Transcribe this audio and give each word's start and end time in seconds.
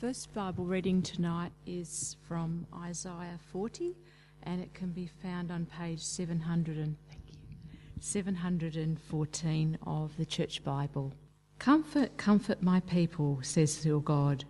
First 0.00 0.32
Bible 0.32 0.64
reading 0.64 1.02
tonight 1.02 1.50
is 1.66 2.16
from 2.28 2.68
Isaiah 2.72 3.40
40 3.50 3.96
and 4.44 4.60
it 4.60 4.72
can 4.72 4.92
be 4.92 5.10
found 5.20 5.50
on 5.50 5.66
page 5.66 5.98
700 5.98 6.76
and, 6.76 6.96
thank 7.08 7.22
you, 7.26 7.34
714 7.98 9.78
of 9.84 10.16
the 10.16 10.24
Church 10.24 10.62
Bible. 10.62 11.12
Comfort, 11.58 12.16
comfort 12.16 12.62
my 12.62 12.78
people, 12.78 13.40
says 13.42 13.84
your 13.84 14.00
God. 14.00 14.44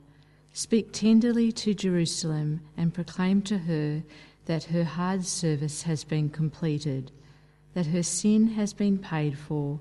Speak 0.53 0.93
tenderly 0.93 1.51
to 1.53 1.73
Jerusalem 1.73 2.61
and 2.77 2.93
proclaim 2.93 3.41
to 3.43 3.57
her 3.57 4.03
that 4.45 4.65
her 4.65 4.85
hard 4.85 5.25
service 5.25 5.81
has 5.81 6.05
been 6.05 6.29
completed, 6.29 7.11
that 7.73 7.87
her 7.87 8.03
sin 8.03 8.49
has 8.49 8.75
been 8.75 8.99
paid 8.99 9.39
for, 9.39 9.81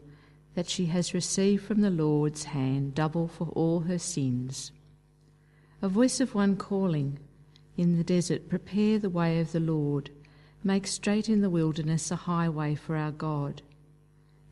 that 0.56 0.70
she 0.70 0.86
has 0.86 1.14
received 1.14 1.66
from 1.66 1.82
the 1.82 1.90
Lord's 1.90 2.46
hand 2.46 2.96
double 2.96 3.28
for 3.28 3.50
all 3.50 3.82
her 3.82 4.00
sins. 4.00 4.72
A 5.80 5.90
voice 5.90 6.20
of 6.20 6.34
one 6.34 6.56
calling 6.58 7.20
in 7.78 7.98
the 7.98 8.04
desert, 8.04 8.50
Prepare 8.50 8.98
the 8.98 9.12
way 9.12 9.40
of 9.40 9.52
the 9.52 9.60
Lord, 9.60 10.10
make 10.64 10.88
straight 10.88 11.30
in 11.30 11.42
the 11.42 11.52
wilderness 11.52 12.10
a 12.10 12.16
highway 12.16 12.74
for 12.74 12.96
our 12.96 13.12
God. 13.12 13.62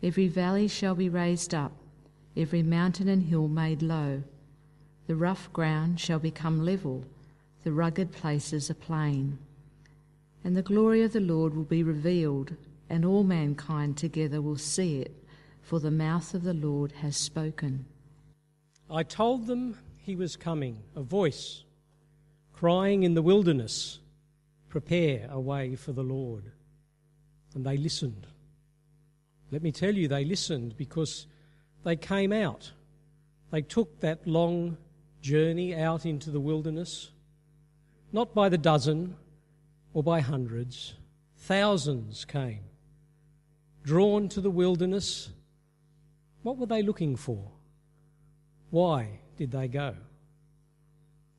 Every 0.04 0.28
valley 0.28 0.68
shall 0.68 0.94
be 0.94 1.10
raised 1.10 1.56
up, 1.56 1.72
every 2.38 2.62
mountain 2.62 3.08
and 3.08 3.24
hill 3.24 3.48
made 3.48 3.82
low. 3.82 4.22
The 5.08 5.16
rough 5.16 5.52
ground 5.52 6.00
shall 6.00 6.20
become 6.20 6.64
level, 6.64 7.06
the 7.64 7.72
rugged 7.72 8.12
places 8.12 8.70
a 8.70 8.76
plain. 8.76 9.40
And 10.44 10.56
the 10.56 10.62
glory 10.62 11.02
of 11.02 11.14
the 11.14 11.20
Lord 11.20 11.56
will 11.56 11.64
be 11.64 11.82
revealed, 11.82 12.56
and 12.88 13.04
all 13.04 13.24
mankind 13.24 13.98
together 13.98 14.44
will 14.44 14.58
see 14.58 15.00
it, 15.00 15.24
for 15.64 15.80
the 15.80 15.90
mouth 15.90 16.36
of 16.36 16.44
the 16.44 16.54
Lord 16.54 16.92
has 16.92 17.18
spoken. 17.18 17.86
I 18.92 19.02
told 19.02 19.48
them 19.48 19.80
he 20.06 20.16
was 20.16 20.36
coming, 20.36 20.84
a 20.96 21.02
voice 21.02 21.64
crying 22.54 23.04
in 23.04 23.16
the 23.16 23.22
wilderness, 23.22 24.00
Prepare 24.70 25.28
a 25.32 25.40
way 25.40 25.76
for 25.76 25.94
the 25.94 26.04
Lord. 26.04 26.52
And 27.54 27.66
they 27.66 27.78
listened. 27.78 28.28
Let 29.52 29.64
me 29.64 29.72
tell 29.72 29.94
you, 29.94 30.08
they 30.08 30.26
listened 30.26 30.76
because 30.76 31.28
they 31.84 31.96
came 31.96 32.34
out. 32.34 32.72
They 33.52 33.62
took 33.62 34.02
that 34.02 34.28
long 34.28 34.78
journey 35.22 35.74
out 35.76 36.06
into 36.06 36.30
the 36.30 36.40
wilderness, 36.40 37.10
not 38.12 38.36
by 38.36 38.50
the 38.50 38.58
dozen 38.58 39.16
or 39.94 40.04
by 40.04 40.20
hundreds, 40.20 40.94
thousands 41.38 42.26
came. 42.26 42.66
Drawn 43.84 44.28
to 44.30 44.42
the 44.42 44.52
wilderness, 44.52 45.30
what 46.44 46.58
were 46.58 46.66
they 46.66 46.84
looking 46.84 47.16
for? 47.16 47.50
Why 48.72 49.20
did 49.38 49.52
they 49.52 49.68
go? 49.68 49.96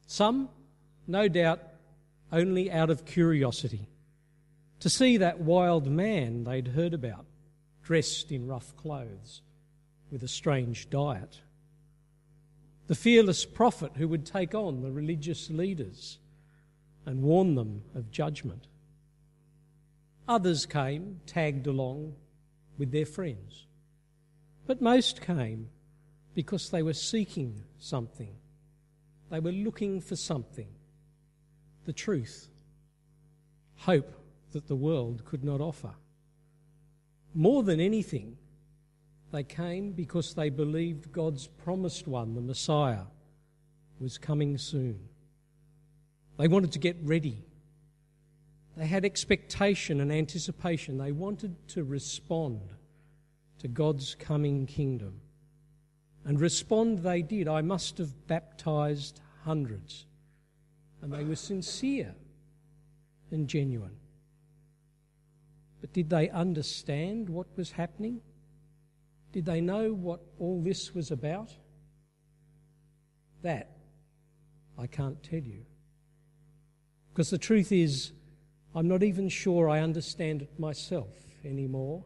Some, 0.07 0.49
no 1.07 1.29
doubt, 1.29 1.61
only 2.33 2.71
out 2.71 2.91
of 2.91 3.05
curiosity, 3.05 3.89
to 4.81 4.91
see 4.91 5.17
that 5.17 5.41
wild 5.41 5.87
man 5.87 6.45
they'd 6.45 6.69
heard 6.69 6.95
about, 6.95 7.27
dressed 7.83 8.31
in 8.31 8.47
rough 8.47 8.77
clothes, 8.77 9.43
with 10.11 10.23
a 10.23 10.29
strange 10.29 10.89
diet. 10.91 11.41
The 12.87 12.95
fearless 12.95 13.45
prophet 13.45 13.93
who 13.97 14.07
would 14.09 14.25
take 14.25 14.55
on 14.55 14.83
the 14.83 14.93
religious 14.93 15.51
leaders 15.51 16.19
and 17.05 17.23
warn 17.23 17.55
them 17.55 17.83
of 17.95 18.11
judgment. 18.11 18.67
Others 20.29 20.67
came, 20.67 21.21
tagged 21.27 21.67
along 21.67 22.15
with 22.79 22.93
their 22.93 23.07
friends. 23.07 23.67
But 24.67 24.83
most 24.83 25.21
came 25.21 25.71
because 26.35 26.71
they 26.71 26.83
were 26.83 26.93
seeking 26.93 27.63
something. 27.79 28.37
They 29.31 29.41
were 29.41 29.53
looking 29.53 30.01
for 30.01 30.17
something 30.17 30.69
the 31.85 31.93
truth, 31.93 32.49
hope 33.77 34.13
that 34.51 34.67
the 34.67 34.77
world 34.77 35.25
could 35.25 35.45
not 35.45 35.61
offer. 35.61 35.95
More 37.33 37.63
than 37.63 37.79
anything, 37.79 38.37
they 39.33 39.45
came 39.45 39.93
because 39.93 40.35
they 40.35 40.51
believed 40.51 41.13
God's 41.13 41.47
promised 41.47 42.09
one, 42.09 42.35
the 42.35 42.41
Messiah, 42.41 43.05
was 44.01 44.19
coming 44.19 44.59
soon. 44.59 44.99
They 46.39 46.49
wanted 46.49 46.73
to 46.73 46.79
get 46.79 46.97
ready. 47.03 47.45
They 48.77 48.87
had 48.87 49.05
expectation 49.05 50.01
and 50.01 50.13
anticipation. 50.13 50.99
They 50.99 51.13
wanted 51.13 51.57
to 51.69 51.85
respond 51.85 52.61
to 53.59 53.69
God's 53.69 54.15
coming 54.15 54.67
kingdom. 54.67 55.21
And 56.25 56.41
respond 56.41 56.99
they 56.99 57.23
did. 57.23 57.49
I 57.49 57.63
must 57.63 57.99
have 57.99 58.27
baptized 58.27 59.21
hundreds. 59.47 60.05
And 61.01 61.13
they 61.13 61.25
were 61.25 61.37
sincere 61.37 62.15
and 63.31 63.49
genuine. 63.49 63.97
But 65.81 65.93
did 65.93 66.11
they 66.11 66.29
understand 66.31 67.29
what 67.29 67.47
was 67.57 67.71
happening? 67.71 68.21
Did 69.33 69.45
they 69.45 69.61
know 69.61 69.93
what 69.93 70.21
all 70.41 70.63
this 70.63 70.95
was 70.95 71.11
about? 71.11 71.53
That 73.43 73.71
I 74.79 74.87
can't 74.89 75.23
tell 75.23 75.43
you. 75.43 75.65
Because 77.13 77.31
the 77.31 77.39
truth 77.39 77.71
is, 77.71 78.13
I'm 78.75 78.89
not 78.89 79.03
even 79.03 79.29
sure 79.29 79.69
I 79.69 79.81
understand 79.81 80.43
it 80.43 80.59
myself 80.59 81.09
anymore. 81.45 82.05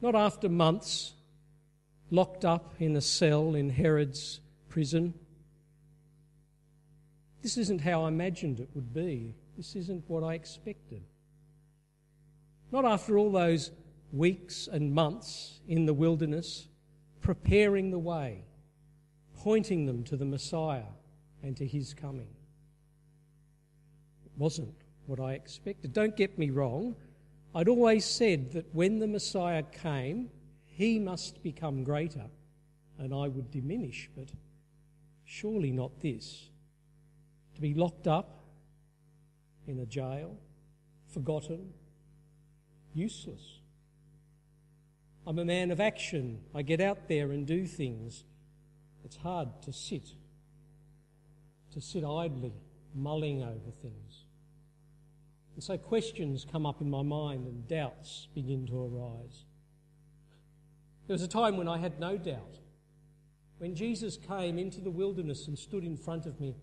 Not 0.00 0.14
after 0.14 0.48
months 0.48 1.12
locked 2.10 2.44
up 2.44 2.74
in 2.78 2.96
a 2.96 3.00
cell 3.00 3.54
in 3.54 3.70
Herod's 3.70 4.40
prison. 4.68 5.14
This 7.44 7.58
isn't 7.58 7.82
how 7.82 8.04
I 8.04 8.08
imagined 8.08 8.58
it 8.58 8.70
would 8.72 8.94
be. 8.94 9.34
This 9.58 9.76
isn't 9.76 10.08
what 10.08 10.24
I 10.24 10.32
expected. 10.32 11.02
Not 12.72 12.86
after 12.86 13.18
all 13.18 13.30
those 13.30 13.70
weeks 14.12 14.66
and 14.66 14.94
months 14.94 15.60
in 15.68 15.84
the 15.84 15.92
wilderness, 15.92 16.68
preparing 17.20 17.90
the 17.90 17.98
way, 17.98 18.46
pointing 19.36 19.84
them 19.84 20.04
to 20.04 20.16
the 20.16 20.24
Messiah 20.24 20.86
and 21.42 21.54
to 21.58 21.66
his 21.66 21.92
coming. 21.92 22.34
It 24.24 24.32
wasn't 24.38 24.74
what 25.04 25.20
I 25.20 25.34
expected. 25.34 25.92
Don't 25.92 26.16
get 26.16 26.38
me 26.38 26.48
wrong. 26.48 26.96
I'd 27.54 27.68
always 27.68 28.06
said 28.06 28.52
that 28.52 28.74
when 28.74 29.00
the 29.00 29.06
Messiah 29.06 29.64
came, 29.64 30.30
he 30.64 30.98
must 30.98 31.42
become 31.42 31.84
greater 31.84 32.24
and 32.98 33.12
I 33.12 33.28
would 33.28 33.50
diminish, 33.50 34.08
but 34.16 34.30
surely 35.26 35.72
not 35.72 36.00
this. 36.00 36.48
To 37.54 37.60
be 37.60 37.74
locked 37.74 38.06
up 38.06 38.44
in 39.66 39.78
a 39.78 39.86
jail, 39.86 40.36
forgotten, 41.12 41.72
useless. 42.92 43.60
I'm 45.26 45.38
a 45.38 45.44
man 45.44 45.70
of 45.70 45.80
action. 45.80 46.40
I 46.54 46.62
get 46.62 46.80
out 46.80 47.08
there 47.08 47.30
and 47.30 47.46
do 47.46 47.66
things. 47.66 48.24
It's 49.04 49.16
hard 49.16 49.62
to 49.62 49.72
sit, 49.72 50.08
to 51.72 51.80
sit 51.80 52.04
idly, 52.04 52.52
mulling 52.94 53.42
over 53.42 53.70
things. 53.82 54.24
And 55.54 55.62
so 55.62 55.78
questions 55.78 56.46
come 56.50 56.66
up 56.66 56.80
in 56.80 56.90
my 56.90 57.02
mind 57.02 57.46
and 57.46 57.66
doubts 57.68 58.28
begin 58.34 58.66
to 58.66 58.84
arise. 58.84 59.44
There 61.06 61.14
was 61.14 61.22
a 61.22 61.28
time 61.28 61.56
when 61.56 61.68
I 61.68 61.78
had 61.78 62.00
no 62.00 62.16
doubt. 62.16 62.58
When 63.58 63.74
Jesus 63.74 64.16
came 64.16 64.58
into 64.58 64.80
the 64.80 64.90
wilderness 64.90 65.46
and 65.46 65.58
stood 65.58 65.84
in 65.84 65.96
front 65.96 66.26
of 66.26 66.40
me, 66.40 66.56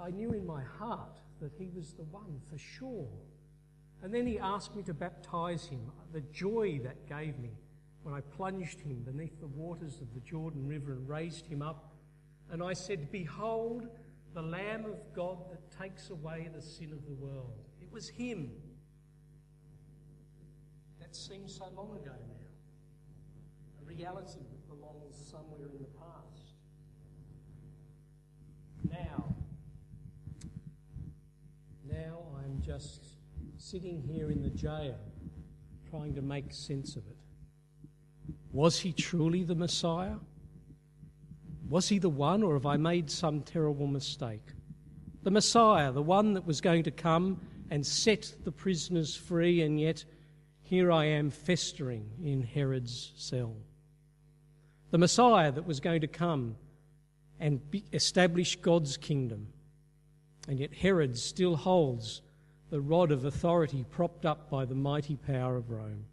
I 0.00 0.10
knew 0.10 0.32
in 0.32 0.46
my 0.46 0.62
heart 0.62 1.20
that 1.40 1.52
he 1.58 1.68
was 1.74 1.92
the 1.92 2.04
one 2.04 2.40
for 2.50 2.58
sure. 2.58 3.08
And 4.02 4.14
then 4.14 4.26
he 4.26 4.38
asked 4.38 4.74
me 4.74 4.82
to 4.84 4.94
baptize 4.94 5.66
him. 5.66 5.80
The 6.12 6.22
joy 6.32 6.80
that 6.84 7.06
gave 7.06 7.38
me 7.38 7.50
when 8.02 8.14
I 8.14 8.20
plunged 8.20 8.80
him 8.80 9.02
beneath 9.02 9.38
the 9.40 9.46
waters 9.46 10.00
of 10.00 10.12
the 10.14 10.20
Jordan 10.20 10.66
River 10.66 10.92
and 10.92 11.08
raised 11.08 11.46
him 11.46 11.60
up. 11.60 11.92
And 12.50 12.62
I 12.62 12.72
said, 12.72 13.12
Behold, 13.12 13.88
the 14.34 14.42
Lamb 14.42 14.86
of 14.86 15.14
God 15.14 15.38
that 15.50 15.78
takes 15.78 16.10
away 16.10 16.48
the 16.54 16.62
sin 16.62 16.92
of 16.92 17.04
the 17.04 17.12
world. 17.12 17.58
It 17.80 17.92
was 17.92 18.08
him. 18.08 18.50
That 21.00 21.14
seems 21.14 21.56
so 21.56 21.66
long 21.76 21.96
ago 21.96 22.12
now 22.12 23.82
A 23.82 23.84
reality 23.84 24.38
that 24.38 24.68
belongs 24.68 25.16
somewhere 25.30 25.68
in 25.72 25.82
the 25.82 25.88
past. 25.98 26.54
Now, 28.88 29.34
now 32.00 32.18
I'm 32.38 32.62
just 32.62 33.16
sitting 33.58 34.02
here 34.02 34.30
in 34.30 34.42
the 34.42 34.50
jail 34.50 34.98
trying 35.90 36.14
to 36.14 36.22
make 36.22 36.52
sense 36.52 36.96
of 36.96 37.06
it. 37.06 37.16
Was 38.52 38.80
he 38.80 38.92
truly 38.92 39.42
the 39.42 39.54
Messiah? 39.54 40.16
Was 41.68 41.88
he 41.88 41.98
the 41.98 42.08
one, 42.08 42.42
or 42.42 42.54
have 42.54 42.66
I 42.66 42.76
made 42.76 43.10
some 43.10 43.42
terrible 43.42 43.86
mistake? 43.86 44.46
The 45.22 45.30
Messiah, 45.30 45.92
the 45.92 46.02
one 46.02 46.34
that 46.34 46.46
was 46.46 46.60
going 46.60 46.84
to 46.84 46.90
come 46.90 47.40
and 47.70 47.86
set 47.86 48.34
the 48.44 48.52
prisoners 48.52 49.14
free, 49.14 49.62
and 49.62 49.78
yet 49.78 50.04
here 50.62 50.90
I 50.90 51.04
am 51.04 51.30
festering 51.30 52.10
in 52.22 52.42
Herod's 52.42 53.12
cell 53.16 53.56
the 54.90 54.98
Messiah 54.98 55.52
that 55.52 55.66
was 55.66 55.78
going 55.78 56.00
to 56.00 56.08
come 56.08 56.56
and 57.38 57.60
establish 57.92 58.56
God's 58.56 58.96
kingdom. 58.96 59.46
And 60.50 60.58
yet 60.58 60.74
Herod 60.74 61.16
still 61.16 61.54
holds 61.54 62.22
the 62.70 62.80
rod 62.80 63.12
of 63.12 63.24
authority 63.24 63.84
propped 63.88 64.26
up 64.26 64.50
by 64.50 64.64
the 64.64 64.74
mighty 64.74 65.14
power 65.14 65.54
of 65.54 65.70
Rome. 65.70 66.06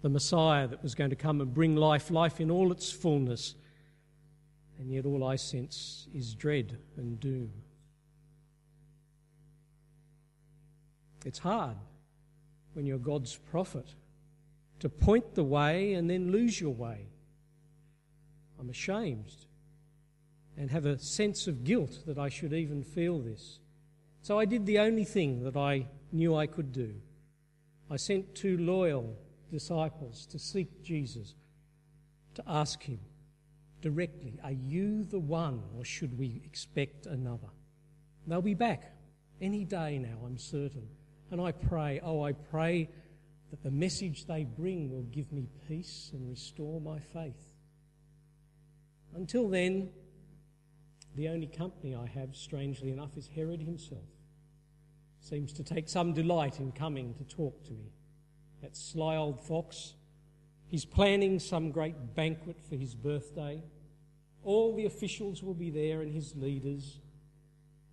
The 0.00 0.08
Messiah 0.08 0.66
that 0.66 0.82
was 0.82 0.94
going 0.94 1.10
to 1.10 1.16
come 1.16 1.42
and 1.42 1.52
bring 1.52 1.76
life, 1.76 2.10
life 2.10 2.40
in 2.40 2.50
all 2.50 2.72
its 2.72 2.90
fullness. 2.90 3.54
And 4.78 4.90
yet 4.90 5.04
all 5.04 5.22
I 5.22 5.36
sense 5.36 6.08
is 6.14 6.34
dread 6.34 6.78
and 6.96 7.20
doom. 7.20 7.52
It's 11.26 11.40
hard 11.40 11.76
when 12.72 12.86
you're 12.86 12.96
God's 12.96 13.36
prophet 13.36 13.94
to 14.78 14.88
point 14.88 15.34
the 15.34 15.44
way 15.44 15.92
and 15.92 16.08
then 16.08 16.32
lose 16.32 16.58
your 16.58 16.72
way. 16.72 17.08
I'm 18.58 18.70
ashamed 18.70 19.34
and 20.56 20.70
have 20.70 20.86
a 20.86 20.98
sense 20.98 21.46
of 21.46 21.62
guilt 21.62 22.04
that 22.06 22.16
I 22.16 22.30
should 22.30 22.54
even 22.54 22.82
feel 22.82 23.18
this. 23.18 23.58
So 24.26 24.40
I 24.40 24.44
did 24.44 24.66
the 24.66 24.80
only 24.80 25.04
thing 25.04 25.44
that 25.44 25.56
I 25.56 25.86
knew 26.10 26.34
I 26.34 26.48
could 26.48 26.72
do. 26.72 26.96
I 27.88 27.94
sent 27.94 28.34
two 28.34 28.58
loyal 28.58 29.16
disciples 29.52 30.26
to 30.32 30.38
seek 30.40 30.82
Jesus, 30.82 31.36
to 32.34 32.42
ask 32.44 32.82
him 32.82 32.98
directly, 33.80 34.40
Are 34.42 34.50
you 34.50 35.04
the 35.04 35.20
one, 35.20 35.62
or 35.78 35.84
should 35.84 36.18
we 36.18 36.42
expect 36.44 37.06
another? 37.06 37.46
They'll 38.26 38.42
be 38.42 38.54
back 38.54 38.96
any 39.40 39.64
day 39.64 39.96
now, 39.96 40.18
I'm 40.26 40.38
certain. 40.38 40.88
And 41.30 41.40
I 41.40 41.52
pray, 41.52 42.00
oh, 42.02 42.24
I 42.24 42.32
pray 42.32 42.88
that 43.52 43.62
the 43.62 43.70
message 43.70 44.26
they 44.26 44.42
bring 44.42 44.90
will 44.90 45.02
give 45.02 45.30
me 45.30 45.46
peace 45.68 46.10
and 46.12 46.28
restore 46.28 46.80
my 46.80 46.98
faith. 46.98 47.54
Until 49.14 49.48
then, 49.48 49.90
the 51.14 51.28
only 51.28 51.46
company 51.46 51.94
I 51.94 52.06
have, 52.06 52.34
strangely 52.34 52.90
enough, 52.90 53.16
is 53.16 53.30
Herod 53.32 53.62
himself. 53.62 54.02
Seems 55.28 55.52
to 55.54 55.64
take 55.64 55.88
some 55.88 56.12
delight 56.12 56.60
in 56.60 56.70
coming 56.70 57.12
to 57.14 57.24
talk 57.24 57.64
to 57.64 57.72
me. 57.72 57.90
That 58.62 58.76
sly 58.76 59.16
old 59.16 59.40
fox. 59.40 59.94
He's 60.68 60.84
planning 60.84 61.40
some 61.40 61.72
great 61.72 62.14
banquet 62.14 62.62
for 62.62 62.76
his 62.76 62.94
birthday. 62.94 63.60
All 64.44 64.76
the 64.76 64.86
officials 64.86 65.42
will 65.42 65.54
be 65.54 65.68
there 65.68 66.00
and 66.02 66.14
his 66.14 66.36
leaders. 66.36 67.00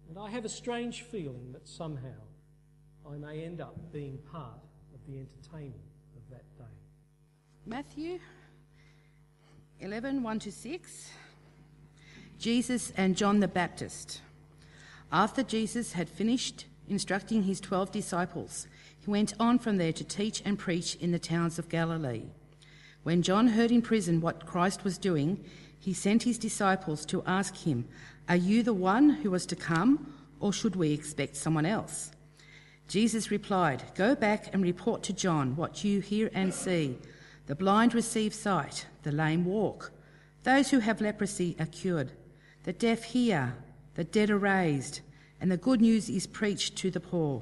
And 0.08 0.20
I 0.20 0.30
have 0.30 0.46
a 0.46 0.50
strange 0.50 1.02
feeling 1.02 1.54
that 1.54 1.68
somehow 1.68 2.22
I 3.12 3.18
may 3.18 3.44
end 3.44 3.62
up 3.62 3.92
being 3.92 4.20
part 4.32 4.62
of 4.94 5.00
the 5.08 5.18
entertainment 5.18 5.82
of 6.16 6.30
that 6.30 6.46
day. 6.56 6.76
Matthew 7.66 8.20
11 9.80 10.22
1 10.22 10.40
to 10.40 10.52
6. 10.52 11.10
Jesus 12.38 12.94
and 12.96 13.18
John 13.18 13.40
the 13.40 13.48
Baptist. 13.48 14.22
After 15.12 15.42
Jesus 15.42 15.94
had 15.94 16.08
finished 16.08 16.68
instructing 16.88 17.44
his 17.44 17.60
twelve 17.60 17.92
disciples, 17.92 18.68
he 19.00 19.10
went 19.10 19.34
on 19.40 19.60
from 19.60 19.78
there 19.78 19.94
to 19.94 20.04
teach 20.04 20.42
and 20.46 20.58
preach 20.58 20.96
in 20.96 21.12
the 21.12 21.20
towns 21.20 21.60
of 21.60 21.70
Galilee. 21.70 22.24
When 23.04 23.22
John 23.22 23.48
heard 23.48 23.72
in 23.72 23.82
prison 23.82 24.22
what 24.22 24.46
Christ 24.46 24.84
was 24.84 24.98
doing, 24.98 25.44
he 25.80 25.94
sent 25.94 26.24
his 26.24 26.38
disciples 26.38 27.06
to 27.08 27.24
ask 27.26 27.56
him, 27.58 27.86
Are 28.30 28.36
you 28.36 28.64
the 28.64 28.74
one 28.74 29.10
who 29.10 29.32
was 29.32 29.46
to 29.48 29.56
come, 29.56 30.14
or 30.40 30.54
should 30.54 30.76
we 30.76 30.94
expect 30.94 31.36
someone 31.36 31.66
else? 31.66 32.12
Jesus 32.88 33.32
replied, 33.32 33.84
Go 33.96 34.16
back 34.16 34.54
and 34.54 34.64
report 34.64 35.04
to 35.04 35.14
John 35.14 35.56
what 35.56 35.84
you 35.84 36.00
hear 36.00 36.30
and 36.34 36.54
see. 36.54 36.98
The 37.48 37.56
blind 37.56 37.94
receive 37.94 38.34
sight, 38.34 38.88
the 39.04 39.12
lame 39.12 39.44
walk, 39.44 39.92
those 40.44 40.70
who 40.70 40.80
have 40.80 41.02
leprosy 41.02 41.56
are 41.60 41.66
cured, 41.66 42.12
the 42.64 42.74
deaf 42.74 43.04
hear, 43.04 43.56
the 43.96 44.04
dead 44.04 44.30
are 44.30 44.38
raised, 44.38 45.02
and 45.44 45.52
the 45.52 45.58
good 45.58 45.82
news 45.82 46.10
is 46.10 46.26
preached 46.26 46.78
to 46.78 46.90
the 46.90 47.02
poor. 47.02 47.42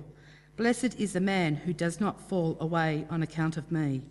Blessed 0.58 1.00
is 1.00 1.14
the 1.14 1.20
man 1.20 1.56
who 1.56 1.72
does 1.72 2.00
not 2.00 2.20
fall 2.20 2.58
away 2.60 3.06
on 3.12 3.22
account 3.22 3.58
of 3.58 3.72
me. 3.72 4.02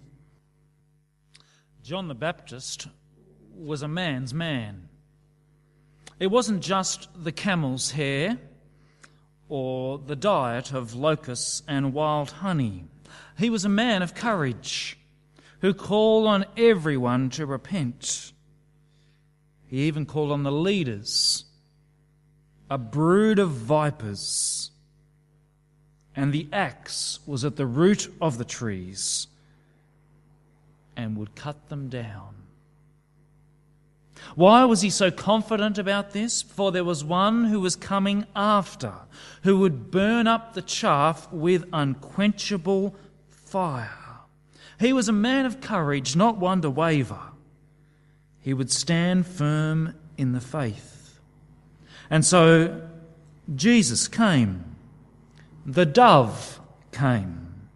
John 1.83 2.07
the 2.07 2.15
Baptist 2.15 2.87
was 3.53 3.83
a 3.83 3.89
man's 3.89 4.33
man. 4.33 4.89
It 6.21 6.29
wasn't 6.29 6.63
just 6.63 7.09
the 7.17 7.33
camel's 7.33 7.91
hair 7.91 8.39
or 9.49 9.99
the 9.99 10.15
diet 10.15 10.73
of 10.73 10.95
locusts 10.95 11.65
and 11.67 11.93
wild 11.93 12.31
honey. 12.31 12.85
He 13.39 13.51
was 13.51 13.65
a 13.65 13.69
man 13.69 14.03
of 14.03 14.15
courage 14.15 15.01
who 15.63 15.75
called 15.75 16.29
on 16.29 16.45
everyone 16.57 17.29
to 17.31 17.45
repent. 17.45 18.33
He 19.67 19.89
even 19.89 20.07
called 20.07 20.31
on 20.31 20.45
the 20.45 20.53
leaders, 20.53 21.45
a 22.71 22.79
brood 22.79 23.41
of 23.41 23.51
vipers, 23.51 24.71
and 26.15 26.33
the 26.33 26.47
axe 26.53 27.19
was 27.27 27.45
at 27.45 27.57
the 27.57 27.67
root 27.67 28.09
of 28.21 28.39
the 28.39 28.45
trees 28.45 29.27
and 30.97 31.17
would 31.17 31.35
cut 31.35 31.69
them 31.69 31.89
down. 31.89 32.35
Why 34.35 34.65
was 34.65 34.83
he 34.83 34.91
so 34.91 35.11
confident 35.11 35.79
about 35.79 36.13
this? 36.13 36.43
For 36.43 36.71
there 36.71 36.85
was 36.85 37.03
one 37.03 37.47
who 37.47 37.59
was 37.59 37.75
coming 37.75 38.27
after, 38.37 38.93
who 39.43 39.59
would 39.59 39.91
burn 39.91 40.27
up 40.27 40.55
the 40.55 40.63
chaff 40.63 41.33
with 41.33 41.65
unquenchable 41.73 42.95
fire. 43.31 43.91
He 44.79 44.93
was 44.93 45.09
a 45.09 45.13
man 45.13 45.47
of 45.47 45.61
courage, 45.61 46.15
not 46.15 46.39
one 46.39 46.63
to 46.63 46.71
waver. 46.71 47.21
He 48.41 48.55
would 48.55 48.71
stand 48.71 49.27
firm 49.27 49.95
in 50.17 50.33
the 50.33 50.41
faith. 50.41 51.00
And 52.11 52.25
so 52.25 52.89
Jesus 53.55 54.09
came. 54.09 54.77
The 55.65 55.87
dove 55.87 56.61
came. 56.93 57.69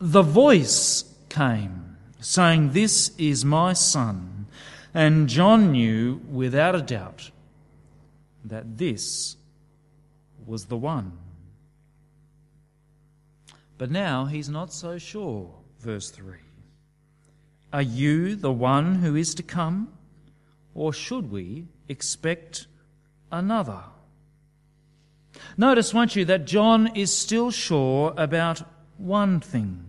The 0.00 0.22
voice 0.22 1.14
came, 1.28 1.96
saying, 2.20 2.72
This 2.72 3.10
is 3.18 3.44
my 3.44 3.74
son 3.74 4.36
and 4.96 5.28
John 5.28 5.72
knew 5.72 6.22
without 6.32 6.74
a 6.74 6.80
doubt 6.80 7.30
that 8.46 8.78
this 8.78 9.36
was 10.46 10.64
the 10.64 10.76
one. 10.78 11.12
But 13.76 13.90
now 13.90 14.24
he's 14.24 14.48
not 14.48 14.72
so 14.72 14.96
sure. 14.96 15.52
Verse 15.80 16.08
3 16.10 16.38
Are 17.74 17.82
you 17.82 18.36
the 18.36 18.50
one 18.50 18.94
who 18.94 19.16
is 19.16 19.34
to 19.34 19.42
come, 19.42 19.92
or 20.74 20.94
should 20.94 21.30
we 21.30 21.66
expect 21.90 22.66
another? 23.36 23.84
Notice, 25.56 25.94
won't 25.94 26.16
you, 26.16 26.24
that 26.26 26.46
John 26.46 26.96
is 26.96 27.16
still 27.16 27.50
sure 27.50 28.14
about 28.16 28.62
one 28.96 29.40
thing. 29.40 29.84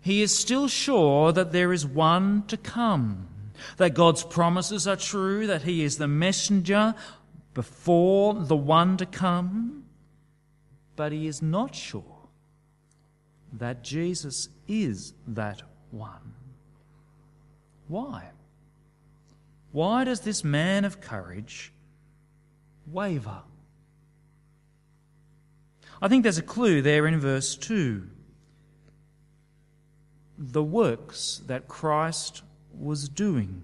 He 0.00 0.22
is 0.22 0.36
still 0.36 0.68
sure 0.68 1.32
that 1.32 1.52
there 1.52 1.72
is 1.72 1.86
one 1.86 2.44
to 2.48 2.56
come 2.56 3.28
that 3.78 3.94
God's 3.94 4.22
promises 4.22 4.86
are 4.86 4.96
true, 4.96 5.46
that 5.46 5.62
He 5.62 5.82
is 5.82 5.96
the 5.96 6.08
messenger 6.08 6.94
before 7.56 8.34
the 8.34 8.54
one 8.54 8.98
to 8.98 9.06
come, 9.06 9.84
but 10.94 11.10
he 11.10 11.26
is 11.26 11.40
not 11.40 11.74
sure 11.74 12.28
that 13.50 13.82
Jesus 13.82 14.50
is 14.68 15.14
that 15.26 15.62
one. 15.90 16.34
Why? 17.88 18.28
Why 19.72 20.04
does 20.04 20.20
this 20.20 20.44
man 20.44 20.84
of 20.84 21.00
courage 21.00 21.72
waver? 22.90 23.42
I 26.00 26.08
think 26.08 26.22
there's 26.22 26.38
a 26.38 26.42
clue 26.42 26.82
there 26.82 27.06
in 27.06 27.20
verse 27.20 27.56
2. 27.56 28.06
The 30.38 30.62
works 30.62 31.40
that 31.46 31.68
Christ 31.68 32.42
was 32.72 33.08
doing. 33.08 33.62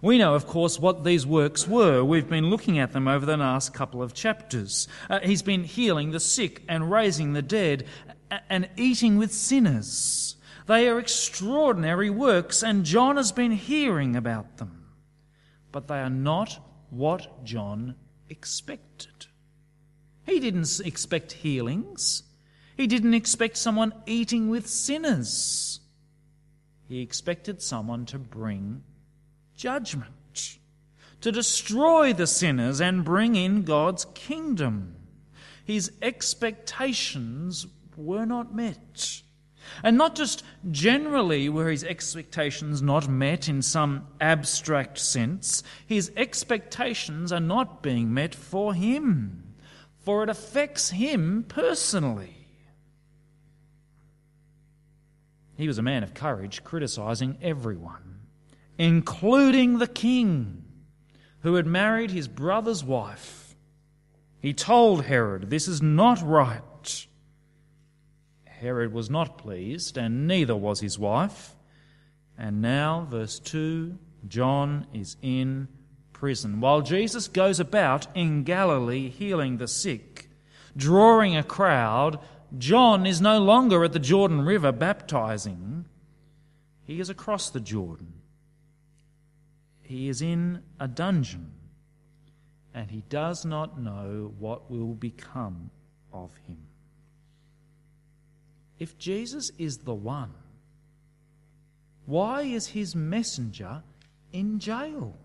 We 0.00 0.18
know, 0.18 0.34
of 0.34 0.46
course, 0.46 0.78
what 0.78 1.02
these 1.02 1.26
works 1.26 1.66
were. 1.66 2.04
We've 2.04 2.28
been 2.28 2.50
looking 2.50 2.78
at 2.78 2.92
them 2.92 3.08
over 3.08 3.26
the 3.26 3.36
last 3.36 3.74
couple 3.74 4.02
of 4.02 4.14
chapters. 4.14 4.86
Uh, 5.10 5.20
he's 5.20 5.42
been 5.42 5.64
healing 5.64 6.12
the 6.12 6.20
sick 6.20 6.62
and 6.68 6.90
raising 6.90 7.32
the 7.32 7.42
dead 7.42 7.84
and 8.48 8.68
eating 8.76 9.16
with 9.16 9.32
sinners. 9.32 10.36
They 10.66 10.88
are 10.88 10.98
extraordinary 10.98 12.10
works, 12.10 12.62
and 12.62 12.84
John 12.84 13.16
has 13.16 13.32
been 13.32 13.52
hearing 13.52 14.14
about 14.14 14.58
them. 14.58 14.77
But 15.72 15.88
they 15.88 15.98
are 15.98 16.10
not 16.10 16.58
what 16.90 17.44
John 17.44 17.94
expected. 18.28 19.26
He 20.24 20.40
didn't 20.40 20.80
expect 20.84 21.32
healings, 21.32 22.22
he 22.76 22.86
didn't 22.86 23.14
expect 23.14 23.56
someone 23.56 23.92
eating 24.06 24.48
with 24.48 24.68
sinners. 24.68 25.80
He 26.88 27.00
expected 27.00 27.60
someone 27.60 28.06
to 28.06 28.18
bring 28.18 28.82
judgment, 29.56 30.58
to 31.20 31.32
destroy 31.32 32.12
the 32.12 32.26
sinners 32.26 32.80
and 32.80 33.04
bring 33.04 33.36
in 33.36 33.64
God's 33.64 34.06
kingdom. 34.14 34.94
His 35.64 35.92
expectations 36.00 37.66
were 37.96 38.24
not 38.24 38.54
met. 38.54 39.22
And 39.82 39.96
not 39.96 40.14
just 40.14 40.44
generally 40.70 41.48
were 41.48 41.70
his 41.70 41.84
expectations 41.84 42.82
not 42.82 43.08
met 43.08 43.48
in 43.48 43.62
some 43.62 44.06
abstract 44.20 44.98
sense, 44.98 45.62
his 45.86 46.12
expectations 46.16 47.32
are 47.32 47.40
not 47.40 47.82
being 47.82 48.12
met 48.12 48.34
for 48.34 48.74
him, 48.74 49.54
for 50.00 50.22
it 50.22 50.28
affects 50.28 50.90
him 50.90 51.44
personally. 51.48 52.34
He 55.56 55.66
was 55.66 55.78
a 55.78 55.82
man 55.82 56.04
of 56.04 56.14
courage, 56.14 56.62
criticizing 56.62 57.36
everyone, 57.42 58.20
including 58.78 59.78
the 59.78 59.88
king, 59.88 60.64
who 61.40 61.54
had 61.54 61.66
married 61.66 62.12
his 62.12 62.28
brother's 62.28 62.84
wife. 62.84 63.56
He 64.40 64.54
told 64.54 65.04
Herod, 65.04 65.50
This 65.50 65.66
is 65.66 65.82
not 65.82 66.22
right. 66.22 66.62
Herod 68.60 68.92
was 68.92 69.08
not 69.08 69.38
pleased, 69.38 69.96
and 69.96 70.26
neither 70.26 70.56
was 70.56 70.80
his 70.80 70.98
wife. 70.98 71.56
And 72.36 72.60
now, 72.60 73.06
verse 73.08 73.38
2 73.38 73.98
John 74.26 74.86
is 74.92 75.16
in 75.22 75.68
prison. 76.12 76.60
While 76.60 76.82
Jesus 76.82 77.28
goes 77.28 77.60
about 77.60 78.08
in 78.14 78.42
Galilee 78.42 79.08
healing 79.08 79.56
the 79.58 79.68
sick, 79.68 80.30
drawing 80.76 81.36
a 81.36 81.42
crowd, 81.42 82.18
John 82.56 83.06
is 83.06 83.20
no 83.20 83.38
longer 83.38 83.84
at 83.84 83.92
the 83.92 83.98
Jordan 83.98 84.42
River 84.42 84.72
baptizing. 84.72 85.84
He 86.84 87.00
is 87.00 87.10
across 87.10 87.50
the 87.50 87.60
Jordan. 87.60 88.14
He 89.82 90.08
is 90.08 90.20
in 90.20 90.62
a 90.80 90.88
dungeon, 90.88 91.52
and 92.74 92.90
he 92.90 93.02
does 93.08 93.44
not 93.44 93.80
know 93.80 94.32
what 94.38 94.70
will 94.70 94.94
become 94.94 95.70
of 96.12 96.30
him. 96.46 96.67
If 98.78 98.98
Jesus 98.98 99.50
is 99.58 99.78
the 99.78 99.94
one, 99.94 100.34
why 102.06 102.42
is 102.42 102.68
his 102.68 102.94
messenger 102.94 103.82
in 104.32 104.58
jail? 104.58 105.16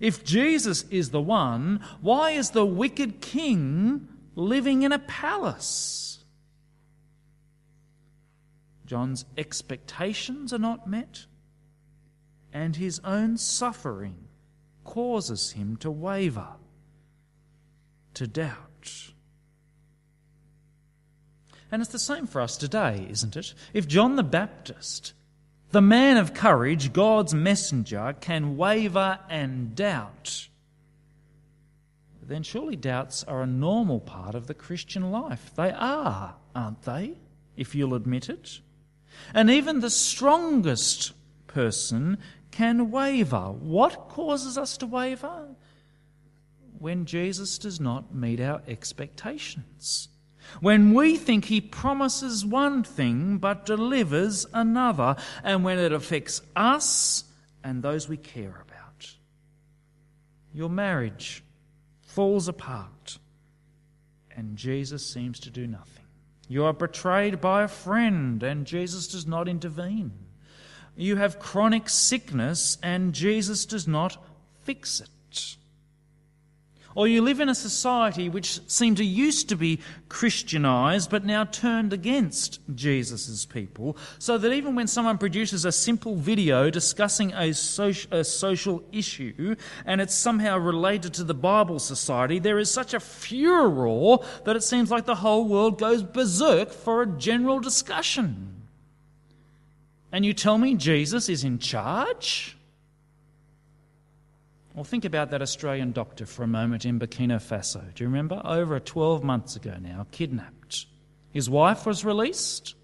If 0.00 0.24
Jesus 0.24 0.84
is 0.90 1.10
the 1.10 1.20
one, 1.20 1.84
why 2.00 2.30
is 2.30 2.50
the 2.50 2.64
wicked 2.64 3.20
king 3.20 4.08
living 4.34 4.82
in 4.82 4.92
a 4.92 4.98
palace? 4.98 6.24
John's 8.86 9.24
expectations 9.36 10.52
are 10.52 10.58
not 10.58 10.86
met, 10.86 11.26
and 12.52 12.76
his 12.76 13.00
own 13.00 13.36
suffering 13.36 14.28
causes 14.84 15.52
him 15.52 15.76
to 15.78 15.90
waver, 15.90 16.48
to 18.14 18.26
doubt. 18.26 19.13
And 21.74 21.82
it's 21.82 21.90
the 21.90 21.98
same 21.98 22.28
for 22.28 22.40
us 22.40 22.56
today, 22.56 23.04
isn't 23.10 23.36
it? 23.36 23.52
If 23.72 23.88
John 23.88 24.14
the 24.14 24.22
Baptist, 24.22 25.12
the 25.72 25.82
man 25.82 26.18
of 26.18 26.32
courage, 26.32 26.92
God's 26.92 27.34
messenger, 27.34 28.14
can 28.20 28.56
waver 28.56 29.18
and 29.28 29.74
doubt, 29.74 30.50
then 32.22 32.44
surely 32.44 32.76
doubts 32.76 33.24
are 33.24 33.42
a 33.42 33.46
normal 33.48 33.98
part 33.98 34.36
of 34.36 34.46
the 34.46 34.54
Christian 34.54 35.10
life. 35.10 35.50
They 35.56 35.72
are, 35.72 36.36
aren't 36.54 36.82
they? 36.82 37.18
If 37.56 37.74
you'll 37.74 37.96
admit 37.96 38.28
it. 38.28 38.60
And 39.34 39.50
even 39.50 39.80
the 39.80 39.90
strongest 39.90 41.12
person 41.48 42.18
can 42.52 42.92
waver. 42.92 43.50
What 43.50 44.10
causes 44.10 44.56
us 44.56 44.76
to 44.76 44.86
waver? 44.86 45.48
When 46.78 47.04
Jesus 47.04 47.58
does 47.58 47.80
not 47.80 48.14
meet 48.14 48.38
our 48.38 48.62
expectations. 48.68 50.08
When 50.60 50.94
we 50.94 51.16
think 51.16 51.46
he 51.46 51.60
promises 51.60 52.44
one 52.44 52.84
thing 52.84 53.38
but 53.38 53.66
delivers 53.66 54.46
another, 54.52 55.16
and 55.42 55.64
when 55.64 55.78
it 55.78 55.92
affects 55.92 56.40
us 56.54 57.24
and 57.62 57.82
those 57.82 58.08
we 58.08 58.16
care 58.16 58.62
about. 58.68 59.14
Your 60.52 60.68
marriage 60.68 61.42
falls 62.02 62.46
apart, 62.46 63.18
and 64.36 64.56
Jesus 64.56 65.04
seems 65.04 65.40
to 65.40 65.50
do 65.50 65.66
nothing. 65.66 66.04
You 66.48 66.64
are 66.64 66.72
betrayed 66.72 67.40
by 67.40 67.62
a 67.62 67.68
friend, 67.68 68.42
and 68.42 68.66
Jesus 68.66 69.08
does 69.08 69.26
not 69.26 69.48
intervene. 69.48 70.12
You 70.96 71.16
have 71.16 71.40
chronic 71.40 71.88
sickness, 71.88 72.78
and 72.82 73.14
Jesus 73.14 73.66
does 73.66 73.88
not 73.88 74.22
fix 74.60 75.00
it. 75.00 75.56
Or 76.94 77.08
you 77.08 77.22
live 77.22 77.40
in 77.40 77.48
a 77.48 77.54
society 77.54 78.28
which 78.28 78.60
seemed 78.70 78.98
to 78.98 79.04
used 79.04 79.48
to 79.48 79.56
be 79.56 79.80
Christianized 80.08 81.10
but 81.10 81.24
now 81.24 81.44
turned 81.44 81.92
against 81.92 82.60
Jesus' 82.74 83.44
people, 83.44 83.96
so 84.18 84.38
that 84.38 84.52
even 84.52 84.74
when 84.74 84.86
someone 84.86 85.18
produces 85.18 85.64
a 85.64 85.72
simple 85.72 86.14
video 86.14 86.70
discussing 86.70 87.32
a, 87.32 87.48
a 87.48 88.24
social 88.24 88.84
issue 88.92 89.56
and 89.84 90.00
it's 90.00 90.14
somehow 90.14 90.56
related 90.58 91.14
to 91.14 91.24
the 91.24 91.34
Bible 91.34 91.78
Society, 91.78 92.38
there 92.38 92.58
is 92.58 92.70
such 92.70 92.94
a 92.94 93.00
furor 93.00 94.18
that 94.44 94.56
it 94.56 94.62
seems 94.62 94.90
like 94.90 95.04
the 95.04 95.16
whole 95.16 95.48
world 95.48 95.78
goes 95.78 96.02
berserk 96.02 96.70
for 96.70 97.02
a 97.02 97.06
general 97.06 97.60
discussion. 97.60 98.62
And 100.12 100.24
you 100.24 100.32
tell 100.32 100.58
me 100.58 100.76
Jesus 100.76 101.28
is 101.28 101.42
in 101.42 101.58
charge? 101.58 102.53
Well, 104.74 104.82
think 104.82 105.04
about 105.04 105.30
that 105.30 105.40
Australian 105.40 105.92
doctor 105.92 106.26
for 106.26 106.42
a 106.42 106.48
moment 106.48 106.84
in 106.84 106.98
Burkina 106.98 107.36
Faso. 107.36 107.94
Do 107.94 108.02
you 108.02 108.08
remember? 108.08 108.42
Over 108.44 108.80
12 108.80 109.22
months 109.22 109.54
ago 109.54 109.76
now, 109.80 110.06
kidnapped. 110.10 110.86
His 111.30 111.48
wife 111.48 111.86
was 111.86 112.04
released, 112.04 112.74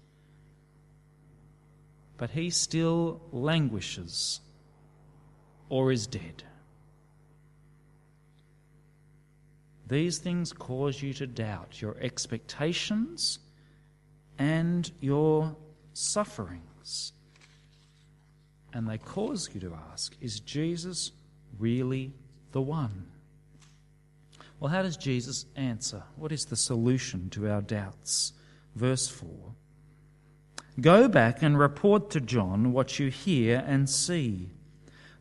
but 2.17 2.29
he 2.29 2.49
still 2.49 3.21
languishes 3.33 4.39
or 5.67 5.91
is 5.91 6.07
dead. 6.07 6.43
These 9.87 10.19
things 10.19 10.53
cause 10.53 11.01
you 11.01 11.11
to 11.15 11.27
doubt 11.27 11.81
your 11.81 11.97
expectations 11.99 13.39
and 14.39 14.89
your 15.01 15.57
sufferings. 15.91 17.11
And 18.73 18.87
they 18.87 18.97
cause 18.97 19.49
you 19.53 19.59
to 19.59 19.77
ask 19.91 20.15
Is 20.21 20.39
Jesus 20.39 21.11
really 21.61 22.13
the 22.51 22.61
one? 22.61 23.05
Well, 24.59 24.71
how 24.71 24.81
does 24.81 24.97
Jesus 24.97 25.45
answer? 25.55 26.03
What 26.17 26.31
is 26.31 26.45
the 26.45 26.55
solution 26.55 27.29
to 27.31 27.49
our 27.49 27.61
doubts? 27.61 28.33
Verse 28.75 29.07
4 29.07 29.29
Go 30.79 31.07
back 31.07 31.41
and 31.41 31.57
report 31.57 32.09
to 32.11 32.21
John 32.21 32.71
what 32.71 32.99
you 32.99 33.09
hear 33.09 33.63
and 33.65 33.89
see. 33.89 34.49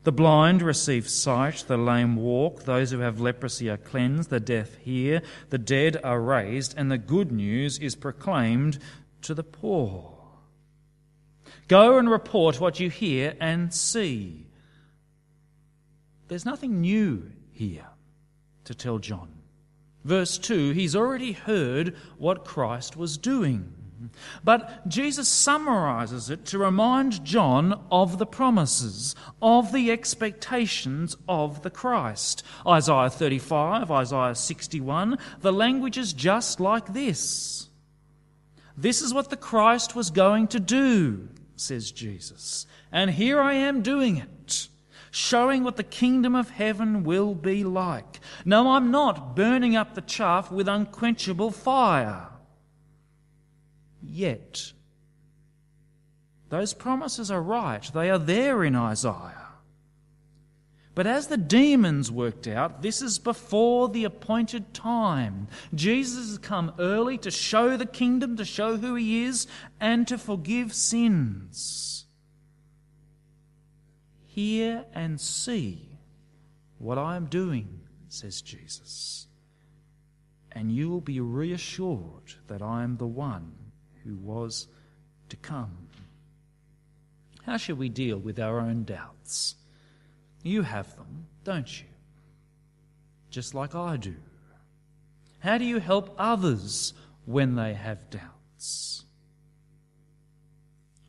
The 0.02 0.12
blind 0.12 0.62
receive 0.62 1.08
sight, 1.08 1.64
the 1.66 1.76
lame 1.76 2.16
walk, 2.16 2.64
those 2.64 2.90
who 2.90 3.00
have 3.00 3.20
leprosy 3.20 3.68
are 3.68 3.76
cleansed, 3.76 4.30
the 4.30 4.40
deaf 4.40 4.76
hear, 4.76 5.20
the 5.50 5.58
dead 5.58 6.00
are 6.02 6.20
raised, 6.20 6.74
and 6.76 6.90
the 6.90 6.96
good 6.96 7.30
news 7.30 7.78
is 7.78 7.94
proclaimed 7.96 8.78
to 9.22 9.34
the 9.34 9.44
poor. 9.44 10.16
Go 11.68 11.98
and 11.98 12.10
report 12.10 12.60
what 12.60 12.80
you 12.80 12.88
hear 12.88 13.36
and 13.40 13.74
see. 13.74 14.46
There's 16.30 16.46
nothing 16.46 16.80
new 16.80 17.32
here 17.50 17.88
to 18.62 18.72
tell 18.72 18.98
John. 18.98 19.30
Verse 20.04 20.38
2 20.38 20.70
he's 20.70 20.94
already 20.94 21.32
heard 21.32 21.96
what 22.18 22.44
Christ 22.44 22.96
was 22.96 23.18
doing. 23.18 23.74
But 24.44 24.86
Jesus 24.86 25.28
summarizes 25.28 26.30
it 26.30 26.44
to 26.46 26.58
remind 26.58 27.24
John 27.24 27.84
of 27.90 28.18
the 28.18 28.26
promises, 28.26 29.16
of 29.42 29.72
the 29.72 29.90
expectations 29.90 31.16
of 31.28 31.62
the 31.62 31.68
Christ. 31.68 32.44
Isaiah 32.64 33.10
35, 33.10 33.90
Isaiah 33.90 34.36
61, 34.36 35.18
the 35.40 35.52
language 35.52 35.98
is 35.98 36.12
just 36.12 36.60
like 36.60 36.92
this. 36.92 37.68
This 38.76 39.02
is 39.02 39.12
what 39.12 39.30
the 39.30 39.36
Christ 39.36 39.96
was 39.96 40.10
going 40.10 40.46
to 40.48 40.60
do, 40.60 41.28
says 41.56 41.90
Jesus, 41.90 42.66
and 42.92 43.10
here 43.10 43.40
I 43.40 43.54
am 43.54 43.82
doing 43.82 44.18
it 44.18 44.39
showing 45.10 45.64
what 45.64 45.76
the 45.76 45.82
kingdom 45.82 46.34
of 46.34 46.50
heaven 46.50 47.04
will 47.04 47.34
be 47.34 47.64
like. 47.64 48.20
No, 48.44 48.72
I'm 48.72 48.90
not 48.90 49.34
burning 49.34 49.76
up 49.76 49.94
the 49.94 50.00
chaff 50.00 50.50
with 50.50 50.68
unquenchable 50.68 51.50
fire. 51.50 52.28
Yet, 54.02 54.72
those 56.48 56.74
promises 56.74 57.30
are 57.30 57.42
right. 57.42 57.88
They 57.92 58.10
are 58.10 58.18
there 58.18 58.64
in 58.64 58.74
Isaiah. 58.74 59.40
But 60.94 61.06
as 61.06 61.28
the 61.28 61.36
demons 61.36 62.10
worked 62.10 62.48
out, 62.48 62.82
this 62.82 63.00
is 63.00 63.18
before 63.18 63.88
the 63.88 64.04
appointed 64.04 64.74
time. 64.74 65.48
Jesus 65.74 66.28
has 66.28 66.38
come 66.38 66.72
early 66.78 67.16
to 67.18 67.30
show 67.30 67.76
the 67.76 67.86
kingdom, 67.86 68.36
to 68.36 68.44
show 68.44 68.76
who 68.76 68.96
he 68.96 69.24
is, 69.24 69.46
and 69.80 70.06
to 70.08 70.18
forgive 70.18 70.74
sins. 70.74 71.89
Hear 74.40 74.86
and 74.94 75.20
see 75.20 75.98
what 76.78 76.96
I 76.96 77.16
am 77.16 77.26
doing, 77.26 77.80
says 78.08 78.40
Jesus, 78.40 79.26
and 80.52 80.72
you 80.72 80.88
will 80.88 81.02
be 81.02 81.20
reassured 81.20 82.32
that 82.46 82.62
I 82.62 82.82
am 82.82 82.96
the 82.96 83.06
one 83.06 83.52
who 84.02 84.16
was 84.16 84.66
to 85.28 85.36
come. 85.36 85.88
How 87.42 87.58
should 87.58 87.76
we 87.76 87.90
deal 87.90 88.16
with 88.16 88.40
our 88.40 88.60
own 88.60 88.84
doubts? 88.84 89.56
You 90.42 90.62
have 90.62 90.96
them, 90.96 91.26
don't 91.44 91.78
you? 91.78 91.88
Just 93.28 93.54
like 93.54 93.74
I 93.74 93.98
do. 93.98 94.16
How 95.40 95.58
do 95.58 95.66
you 95.66 95.80
help 95.80 96.14
others 96.16 96.94
when 97.26 97.56
they 97.56 97.74
have 97.74 98.08
doubts? 98.08 99.04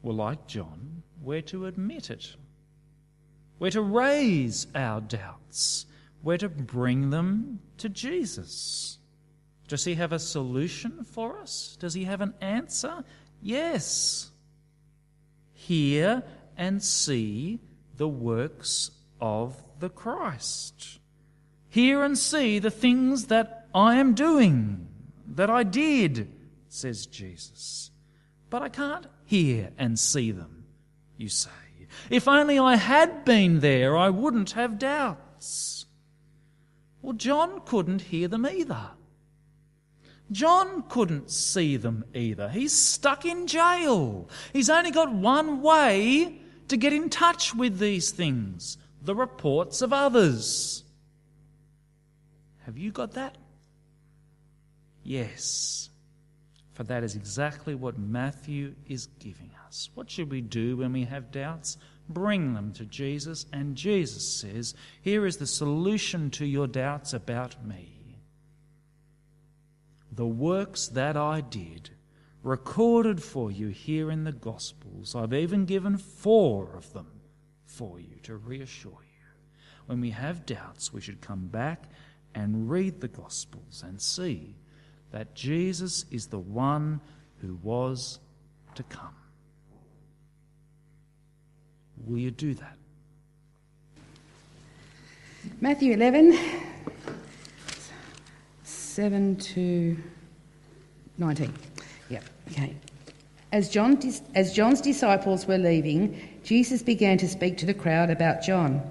Well, 0.01 0.17
like 0.17 0.47
John, 0.47 1.03
we're 1.21 1.41
to 1.43 1.67
admit 1.67 2.09
it. 2.09 2.35
We're 3.61 3.69
to 3.69 3.81
raise 3.83 4.65
our 4.73 5.01
doubts. 5.01 5.85
We're 6.23 6.39
to 6.39 6.49
bring 6.49 7.11
them 7.11 7.59
to 7.77 7.89
Jesus. 7.89 8.97
Does 9.67 9.85
he 9.85 9.93
have 9.93 10.11
a 10.11 10.17
solution 10.17 11.03
for 11.03 11.37
us? 11.37 11.77
Does 11.79 11.93
he 11.93 12.05
have 12.05 12.21
an 12.21 12.33
answer? 12.41 13.03
Yes. 13.39 14.31
Hear 15.53 16.23
and 16.57 16.81
see 16.81 17.59
the 17.97 18.07
works 18.07 18.89
of 19.21 19.63
the 19.79 19.89
Christ. 19.89 20.97
Hear 21.69 22.03
and 22.03 22.17
see 22.17 22.57
the 22.57 22.71
things 22.71 23.27
that 23.27 23.67
I 23.75 23.97
am 23.97 24.15
doing, 24.15 24.87
that 25.35 25.51
I 25.51 25.61
did, 25.61 26.33
says 26.67 27.05
Jesus. 27.05 27.91
But 28.49 28.63
I 28.63 28.69
can't 28.69 29.05
hear 29.23 29.69
and 29.77 29.99
see 29.99 30.31
them, 30.31 30.65
you 31.15 31.29
say. 31.29 31.51
If 32.09 32.27
only 32.27 32.57
I 32.59 32.75
had 32.75 33.25
been 33.25 33.59
there, 33.59 33.97
I 33.97 34.09
wouldn't 34.09 34.51
have 34.51 34.79
doubts. 34.79 35.85
Well, 37.01 37.13
John 37.13 37.61
couldn't 37.65 38.01
hear 38.01 38.27
them 38.27 38.45
either. 38.45 38.91
John 40.31 40.83
couldn't 40.87 41.29
see 41.29 41.75
them 41.77 42.05
either. 42.13 42.49
He's 42.49 42.73
stuck 42.73 43.25
in 43.25 43.47
jail. 43.47 44.29
He's 44.53 44.69
only 44.69 44.91
got 44.91 45.11
one 45.11 45.61
way 45.61 46.41
to 46.69 46.77
get 46.77 46.93
in 46.93 47.09
touch 47.09 47.53
with 47.53 47.79
these 47.79 48.11
things 48.11 48.77
the 49.01 49.15
reports 49.15 49.81
of 49.81 49.91
others. 49.91 50.83
Have 52.65 52.77
you 52.77 52.91
got 52.91 53.13
that? 53.13 53.35
Yes. 55.03 55.89
For 56.73 56.83
that 56.83 57.03
is 57.03 57.15
exactly 57.15 57.75
what 57.75 57.97
Matthew 57.97 58.75
is 58.87 59.07
giving 59.19 59.51
us. 59.71 59.89
What 59.93 60.09
should 60.09 60.29
we 60.29 60.41
do 60.41 60.77
when 60.77 60.91
we 60.91 61.05
have 61.05 61.31
doubts? 61.31 61.77
Bring 62.09 62.53
them 62.53 62.73
to 62.73 62.85
Jesus, 62.85 63.45
and 63.53 63.75
Jesus 63.75 64.27
says, 64.27 64.75
Here 65.01 65.25
is 65.25 65.37
the 65.37 65.47
solution 65.47 66.29
to 66.31 66.45
your 66.45 66.67
doubts 66.67 67.13
about 67.13 67.65
me. 67.65 68.17
The 70.11 70.27
works 70.27 70.89
that 70.89 71.15
I 71.15 71.39
did, 71.39 71.91
recorded 72.43 73.23
for 73.23 73.49
you 73.49 73.69
here 73.69 74.11
in 74.11 74.25
the 74.25 74.33
Gospels, 74.33 75.15
I've 75.15 75.33
even 75.33 75.65
given 75.65 75.97
four 75.97 76.75
of 76.75 76.91
them 76.91 77.07
for 77.63 77.97
you 77.97 78.17
to 78.23 78.35
reassure 78.35 78.91
you. 78.91 79.27
When 79.85 80.01
we 80.01 80.09
have 80.09 80.45
doubts, 80.45 80.91
we 80.91 80.99
should 80.99 81.21
come 81.21 81.47
back 81.47 81.85
and 82.35 82.69
read 82.69 82.99
the 82.99 83.07
Gospels 83.07 83.83
and 83.87 84.01
see 84.01 84.57
that 85.11 85.33
Jesus 85.33 86.05
is 86.11 86.27
the 86.27 86.39
one 86.39 86.99
who 87.37 87.55
was 87.63 88.19
to 88.75 88.83
come. 88.83 89.20
Will 92.05 92.17
you 92.17 92.31
do 92.31 92.53
that? 92.55 92.77
Matthew 95.59 95.93
11, 95.93 96.37
7 98.63 99.35
to 99.37 99.97
19. 101.17 101.53
Yep, 102.09 102.23
okay. 102.51 102.75
As, 103.51 103.69
John, 103.69 103.99
as 104.35 104.53
John's 104.53 104.81
disciples 104.81 105.45
were 105.45 105.57
leaving, 105.57 106.19
Jesus 106.43 106.81
began 106.81 107.17
to 107.17 107.27
speak 107.27 107.57
to 107.57 107.65
the 107.65 107.73
crowd 107.73 108.09
about 108.09 108.41
John. 108.41 108.81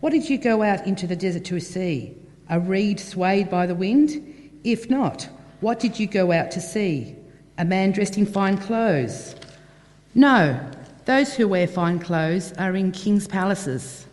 What 0.00 0.10
did 0.10 0.28
you 0.28 0.38
go 0.38 0.62
out 0.62 0.86
into 0.86 1.06
the 1.06 1.16
desert 1.16 1.44
to 1.46 1.60
see? 1.60 2.16
A 2.50 2.58
reed 2.60 2.98
swayed 3.00 3.48
by 3.48 3.66
the 3.66 3.74
wind? 3.74 4.60
If 4.64 4.90
not, 4.90 5.28
what 5.60 5.80
did 5.80 5.98
you 5.98 6.06
go 6.06 6.32
out 6.32 6.50
to 6.52 6.60
see? 6.60 7.16
A 7.58 7.64
man 7.64 7.92
dressed 7.92 8.18
in 8.18 8.26
fine 8.26 8.58
clothes? 8.58 9.34
No, 10.14 10.60
those 11.04 11.34
who 11.34 11.48
wear 11.48 11.66
fine 11.66 11.98
clothes 11.98 12.52
are 12.58 12.76
in 12.76 12.92
king's 12.92 13.26
palaces. 13.26 14.06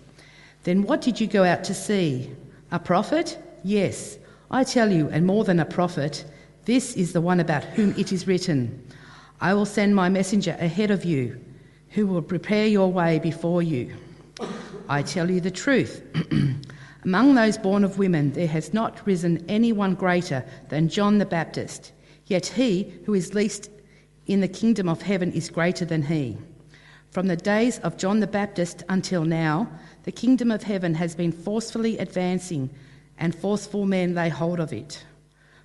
Then 0.63 0.83
what 0.83 1.01
did 1.01 1.19
you 1.19 1.27
go 1.27 1.43
out 1.43 1.63
to 1.65 1.73
see? 1.73 2.31
A 2.71 2.79
prophet? 2.79 3.37
Yes, 3.63 4.17
I 4.51 4.63
tell 4.63 4.91
you, 4.91 5.09
and 5.09 5.25
more 5.25 5.43
than 5.43 5.59
a 5.59 5.65
prophet, 5.65 6.25
this 6.65 6.95
is 6.95 7.13
the 7.13 7.21
one 7.21 7.39
about 7.39 7.63
whom 7.63 7.93
it 7.97 8.11
is 8.11 8.27
written 8.27 8.85
I 9.41 9.53
will 9.53 9.65
send 9.65 9.95
my 9.95 10.09
messenger 10.09 10.57
ahead 10.59 10.91
of 10.91 11.05
you, 11.05 11.39
who 11.91 12.05
will 12.05 12.21
prepare 12.21 12.67
your 12.67 12.91
way 12.91 13.19
before 13.19 13.61
you. 13.61 13.95
I 14.89 15.01
tell 15.01 15.31
you 15.31 15.39
the 15.39 15.51
truth. 15.51 16.03
Among 17.05 17.35
those 17.35 17.57
born 17.57 17.85
of 17.85 17.97
women, 17.97 18.33
there 18.33 18.47
has 18.47 18.73
not 18.73 19.05
risen 19.07 19.45
anyone 19.47 19.95
greater 19.95 20.43
than 20.67 20.89
John 20.89 21.19
the 21.19 21.25
Baptist, 21.25 21.93
yet 22.25 22.47
he 22.47 22.93
who 23.05 23.13
is 23.13 23.33
least 23.33 23.69
in 24.27 24.41
the 24.41 24.47
kingdom 24.47 24.89
of 24.89 25.01
heaven 25.01 25.31
is 25.31 25.49
greater 25.49 25.85
than 25.85 26.03
he. 26.03 26.37
From 27.11 27.25
the 27.25 27.35
days 27.35 27.79
of 27.79 27.97
John 27.97 28.19
the 28.19 28.27
Baptist 28.27 28.83
until 28.87 29.25
now, 29.25 29.67
the 30.03 30.11
kingdom 30.11 30.51
of 30.51 30.61
heaven 30.63 30.93
has 30.93 31.15
been 31.15 31.31
forcefully 31.31 31.97
advancing, 31.97 32.69
and 33.17 33.33
forceful 33.33 33.85
men 33.85 34.13
lay 34.13 34.29
hold 34.29 34.59
of 34.59 34.71
it. 34.71 35.03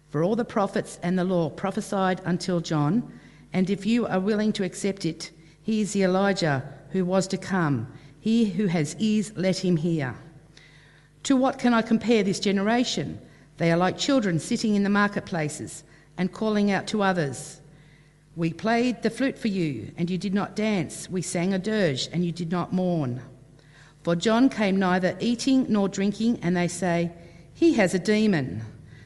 For 0.09 0.23
all 0.23 0.37
the 0.37 0.45
prophets 0.45 0.99
and 1.03 1.19
the 1.19 1.25
law 1.25 1.51
prophesied 1.51 2.23
until 2.25 2.61
John, 2.61 3.13
and 3.53 3.69
if 3.69 3.85
you 3.85 4.07
are 4.07 4.21
willing 4.21 4.53
to 4.55 4.65
accept 4.65 5.05
it, 5.05 5.31
he 5.63 5.83
is 5.83 5.93
the 5.93 6.05
Elijah 6.05 6.63
who 6.91 7.05
was 7.05 7.27
to 7.29 7.37
come. 7.37 7.93
He 8.21 8.47
who 8.47 8.67
has 8.67 8.97
ears, 8.99 9.33
let 9.37 9.59
him 9.59 9.77
hear. 9.77 10.15
To 11.25 11.37
what 11.37 11.59
can 11.59 11.75
I 11.75 11.83
compare 11.83 12.23
this 12.23 12.41
generation? 12.41 13.19
They 13.59 13.71
are 13.71 13.77
like 13.77 13.99
children 13.99 14.39
sitting 14.39 14.77
in 14.77 14.83
the 14.83 14.89
marketplaces 14.89 15.85
and 16.17 16.33
calling 16.33 16.71
out 16.71 16.87
to 16.89 17.03
others. 17.03 17.61
We 18.37 18.53
played 18.53 19.03
the 19.03 19.11
flute 19.11 19.39
for 19.39 19.49
you, 19.49 19.93
and 19.97 20.11
you 20.11 20.19
did 20.19 20.35
not 20.35 20.57
dance. 20.57 21.09
We 21.09 21.23
sang 21.23 21.55
a 21.55 21.59
dirge, 21.59 22.09
and 22.13 22.25
you 22.25 22.33
did 22.33 22.51
not 22.51 22.73
mourn. 22.73 23.23
For 24.03 24.17
John 24.17 24.49
came 24.49 24.77
neither 24.77 25.17
eating 25.21 25.67
nor 25.69 25.89
drinking, 25.89 26.41
and 26.43 26.57
they 26.57 26.67
say, 26.67 27.13
He 27.55 27.75
has 27.75 27.95
a 27.95 27.99
demon. 27.99 28.63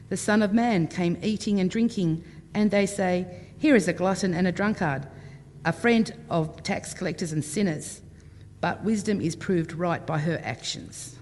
The 0.09 0.17
Son 0.17 0.41
of 0.41 0.51
Man 0.51 0.87
came 0.87 1.17
eating 1.21 1.59
and 1.59 1.69
drinking, 1.69 2.23
and 2.55 2.71
they 2.71 2.87
say, 2.87 3.27
Here 3.59 3.75
is 3.75 3.87
a 3.87 3.93
glutton 3.93 4.33
and 4.33 4.47
a 4.47 4.51
drunkard, 4.51 5.07
a 5.63 5.73
friend 5.73 6.11
of 6.29 6.63
tax 6.63 6.95
collectors 6.95 7.31
and 7.31 7.45
sinners. 7.45 8.01
But 8.61 8.83
wisdom 8.83 9.21
is 9.21 9.35
proved 9.35 9.73
right 9.73 10.05
by 10.05 10.17
her 10.17 10.41
actions. 10.43 11.17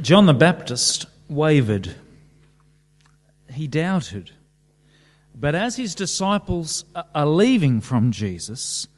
John 0.00 0.24
the 0.24 0.34
Baptist 0.34 1.06
wavered. 1.28 1.94
He 3.52 3.66
doubted. 3.66 4.32
But 5.40 5.54
as 5.54 5.76
his 5.76 5.94
disciples 5.94 6.84
are 7.14 7.26
leaving 7.26 7.80
from 7.80 8.10
Jesus, 8.10 8.88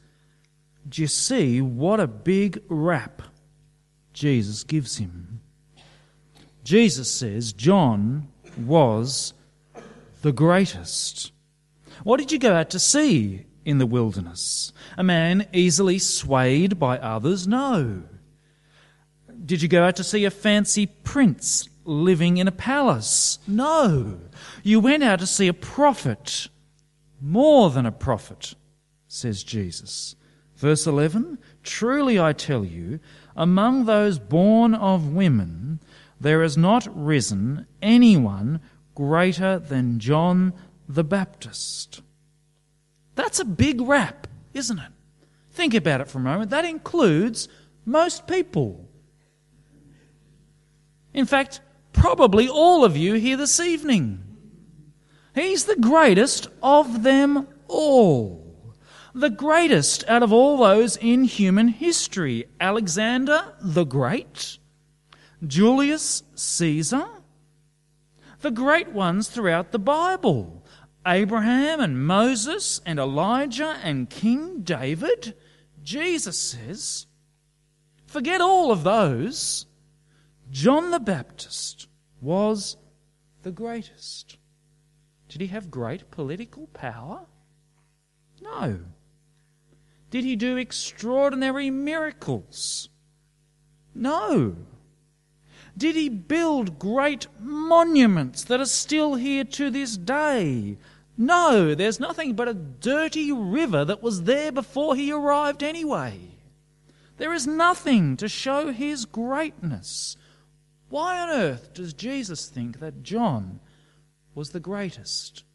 do 0.89 1.01
you 1.01 1.07
see 1.07 1.61
what 1.61 1.99
a 1.99 2.07
big 2.07 2.63
rap 2.67 3.21
Jesus 4.13 4.63
gives 4.63 4.97
him? 4.97 5.41
Jesus 6.63 7.11
says 7.11 7.53
John 7.53 8.27
was 8.57 9.33
the 10.23 10.31
greatest. 10.31 11.31
What 12.03 12.17
did 12.17 12.31
you 12.31 12.39
go 12.39 12.53
out 12.53 12.71
to 12.71 12.79
see 12.79 13.45
in 13.63 13.77
the 13.77 13.85
wilderness? 13.85 14.73
A 14.97 15.03
man 15.03 15.47
easily 15.53 15.99
swayed 15.99 16.79
by 16.79 16.97
others? 16.97 17.47
No. 17.47 18.01
Did 19.45 19.61
you 19.61 19.67
go 19.67 19.83
out 19.83 19.95
to 19.97 20.03
see 20.03 20.25
a 20.25 20.31
fancy 20.31 20.87
prince 20.87 21.69
living 21.83 22.37
in 22.37 22.47
a 22.47 22.51
palace? 22.51 23.39
No. 23.47 24.19
You 24.63 24.79
went 24.79 25.03
out 25.03 25.19
to 25.19 25.27
see 25.27 25.47
a 25.47 25.53
prophet, 25.53 26.47
more 27.19 27.69
than 27.69 27.85
a 27.85 27.91
prophet, 27.91 28.53
says 29.07 29.43
Jesus. 29.43 30.15
Verse 30.55 30.85
11 30.85 31.37
Truly 31.63 32.19
I 32.19 32.33
tell 32.33 32.63
you, 32.63 32.99
among 33.35 33.85
those 33.85 34.19
born 34.19 34.73
of 34.75 35.13
women, 35.13 35.79
there 36.19 36.41
has 36.41 36.57
not 36.57 36.87
risen 36.93 37.65
anyone 37.81 38.61
greater 38.93 39.57
than 39.57 39.99
John 39.99 40.53
the 40.87 41.03
Baptist. 41.03 42.01
That's 43.15 43.39
a 43.39 43.45
big 43.45 43.81
rap, 43.81 44.27
isn't 44.53 44.79
it? 44.79 44.91
Think 45.51 45.73
about 45.73 46.01
it 46.01 46.07
for 46.07 46.19
a 46.19 46.21
moment. 46.21 46.51
That 46.51 46.65
includes 46.65 47.47
most 47.85 48.27
people. 48.27 48.87
In 51.13 51.25
fact, 51.25 51.61
probably 51.93 52.47
all 52.47 52.83
of 52.83 52.97
you 52.97 53.13
here 53.15 53.37
this 53.37 53.59
evening. 53.59 54.23
He's 55.33 55.65
the 55.65 55.75
greatest 55.75 56.47
of 56.61 57.03
them 57.03 57.47
all. 57.67 58.75
The 59.13 59.29
greatest 59.29 60.03
out 60.07 60.23
of 60.23 60.31
all 60.31 60.57
those 60.57 60.97
in 60.97 61.23
human 61.25 61.67
history. 61.67 62.45
Alexander 62.59 63.53
the 63.61 63.83
Great, 63.83 64.57
Julius 65.45 66.23
Caesar, 66.35 67.07
the 68.41 68.51
great 68.51 68.89
ones 68.89 69.27
throughout 69.27 69.71
the 69.71 69.79
Bible. 69.79 70.65
Abraham 71.05 71.79
and 71.79 72.05
Moses 72.05 72.79
and 72.85 72.99
Elijah 72.99 73.77
and 73.83 74.09
King 74.09 74.61
David, 74.61 75.35
Jesus 75.81 76.39
says, 76.39 77.07
forget 78.05 78.39
all 78.41 78.71
of 78.71 78.83
those. 78.83 79.65
John 80.51 80.91
the 80.91 80.99
Baptist 80.99 81.87
was 82.19 82.75
the 83.41 83.51
greatest. 83.51 84.37
Did 85.29 85.39
he 85.39 85.47
have 85.47 85.71
great 85.71 86.11
political 86.11 86.67
power? 86.67 87.21
No. 88.41 88.81
Did 90.09 90.25
he 90.25 90.35
do 90.35 90.57
extraordinary 90.57 91.69
miracles? 91.69 92.89
No. 93.95 94.57
Did 95.77 95.95
he 95.95 96.09
build 96.09 96.77
great 96.79 97.27
monuments 97.39 98.43
that 98.43 98.59
are 98.59 98.65
still 98.65 99.15
here 99.15 99.45
to 99.45 99.69
this 99.69 99.95
day? 99.95 100.77
No, 101.17 101.73
there's 101.73 101.99
nothing 101.99 102.33
but 102.33 102.49
a 102.49 102.53
dirty 102.53 103.31
river 103.31 103.85
that 103.85 104.03
was 104.03 104.23
there 104.23 104.51
before 104.51 104.95
he 104.95 105.13
arrived 105.13 105.63
anyway. 105.63 106.19
There 107.17 107.33
is 107.33 107.47
nothing 107.47 108.17
to 108.17 108.27
show 108.27 108.73
his 108.73 109.05
greatness. 109.05 110.17
Why 110.91 111.21
on 111.21 111.29
earth 111.29 111.73
does 111.73 111.93
Jesus 111.93 112.47
think 112.47 112.79
that 112.79 113.01
John 113.01 113.61
was 114.35 114.49
the 114.49 114.59
greatest? 114.59 115.45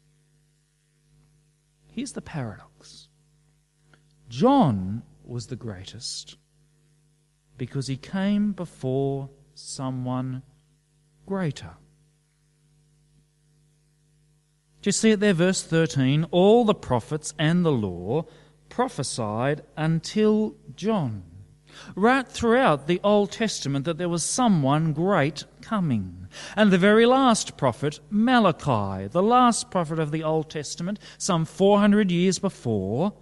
Here's 1.85 2.13
the 2.13 2.23
paradox 2.23 3.07
John 4.29 5.03
was 5.23 5.45
the 5.45 5.55
greatest 5.55 6.37
because 7.55 7.85
he 7.85 7.97
came 7.97 8.51
before 8.51 9.29
someone 9.53 10.41
greater. 11.27 11.77
Do 14.81 14.87
you 14.87 14.91
see 14.91 15.11
it 15.11 15.19
there, 15.19 15.33
verse 15.33 15.61
13? 15.61 16.25
All 16.31 16.65
the 16.65 16.73
prophets 16.73 17.35
and 17.37 17.63
the 17.63 17.71
law 17.71 18.25
prophesied 18.69 19.61
until 19.75 20.55
John. 20.75 21.36
Right 21.97 22.27
throughout 22.27 22.85
the 22.85 23.01
Old 23.03 23.31
Testament, 23.31 23.85
that 23.85 23.97
there 23.97 24.07
was 24.07 24.23
someone 24.23 24.93
great 24.93 25.45
coming. 25.63 26.27
And 26.55 26.69
the 26.69 26.77
very 26.77 27.07
last 27.07 27.57
prophet, 27.57 27.99
Malachi, 28.11 29.07
the 29.07 29.23
last 29.23 29.71
prophet 29.71 29.97
of 29.97 30.11
the 30.11 30.23
Old 30.23 30.47
Testament, 30.47 30.99
some 31.17 31.43
400 31.43 32.11
years 32.11 32.37
before, 32.37 33.13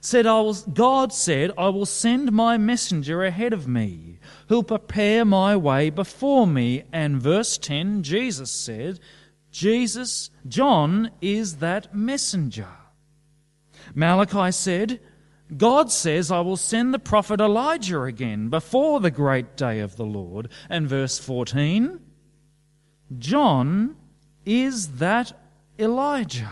said, 0.00 0.26
I 0.26 0.40
will, 0.40 0.54
God 0.54 1.12
said, 1.12 1.52
I 1.56 1.68
will 1.68 1.86
send 1.86 2.32
my 2.32 2.58
messenger 2.58 3.22
ahead 3.22 3.52
of 3.52 3.68
me, 3.68 4.18
who'll 4.48 4.64
prepare 4.64 5.24
my 5.24 5.54
way 5.54 5.88
before 5.90 6.48
me. 6.48 6.82
And 6.92 7.22
verse 7.22 7.56
10, 7.56 8.02
Jesus 8.02 8.50
said, 8.50 8.98
Jesus, 9.52 10.30
John 10.48 11.12
is 11.20 11.58
that 11.58 11.94
messenger. 11.94 12.66
Malachi 13.94 14.50
said, 14.50 14.98
God 15.56 15.92
says, 15.92 16.30
I 16.30 16.40
will 16.40 16.56
send 16.56 16.94
the 16.94 16.98
prophet 16.98 17.40
Elijah 17.40 18.02
again 18.02 18.48
before 18.48 19.00
the 19.00 19.10
great 19.10 19.56
day 19.56 19.80
of 19.80 19.96
the 19.96 20.04
Lord. 20.04 20.48
And 20.70 20.88
verse 20.88 21.18
14, 21.18 22.00
John 23.18 23.96
is 24.46 24.96
that 24.96 25.32
Elijah. 25.78 26.50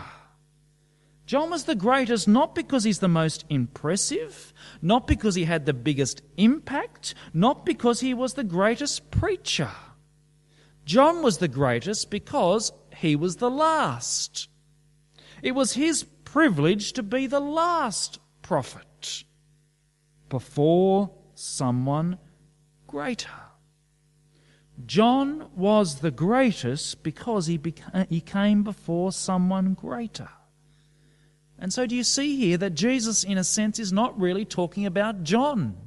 John 1.25 1.49
was 1.49 1.63
the 1.63 1.75
greatest 1.75 2.27
not 2.27 2.53
because 2.53 2.83
he's 2.83 2.99
the 2.99 3.07
most 3.07 3.45
impressive, 3.49 4.53
not 4.81 5.07
because 5.07 5.35
he 5.35 5.45
had 5.45 5.65
the 5.65 5.73
biggest 5.73 6.21
impact, 6.37 7.15
not 7.33 7.65
because 7.65 8.01
he 8.01 8.13
was 8.13 8.33
the 8.33 8.43
greatest 8.43 9.09
preacher. 9.09 9.71
John 10.85 11.23
was 11.23 11.37
the 11.37 11.47
greatest 11.47 12.11
because 12.11 12.71
he 12.97 13.15
was 13.15 13.37
the 13.37 13.49
last. 13.49 14.49
It 15.41 15.55
was 15.55 15.73
his 15.73 16.03
privilege 16.03 16.93
to 16.93 17.03
be 17.03 17.25
the 17.25 17.39
last 17.39 18.19
prophet 18.43 19.23
before 20.29 21.09
someone 21.33 22.19
greater. 22.85 23.29
John 24.85 25.49
was 25.55 25.99
the 25.99 26.11
greatest 26.11 27.03
because 27.03 27.47
he, 27.47 27.57
became, 27.57 28.05
he 28.09 28.21
came 28.21 28.63
before 28.63 29.11
someone 29.11 29.73
greater. 29.73 30.29
And 31.59 31.71
so, 31.71 31.85
do 31.85 31.95
you 31.95 32.03
see 32.03 32.35
here 32.35 32.57
that 32.57 32.71
Jesus, 32.71 33.23
in 33.23 33.37
a 33.37 33.43
sense, 33.43 33.79
is 33.79 33.93
not 33.93 34.19
really 34.19 34.45
talking 34.45 34.85
about 34.85 35.23
John? 35.23 35.77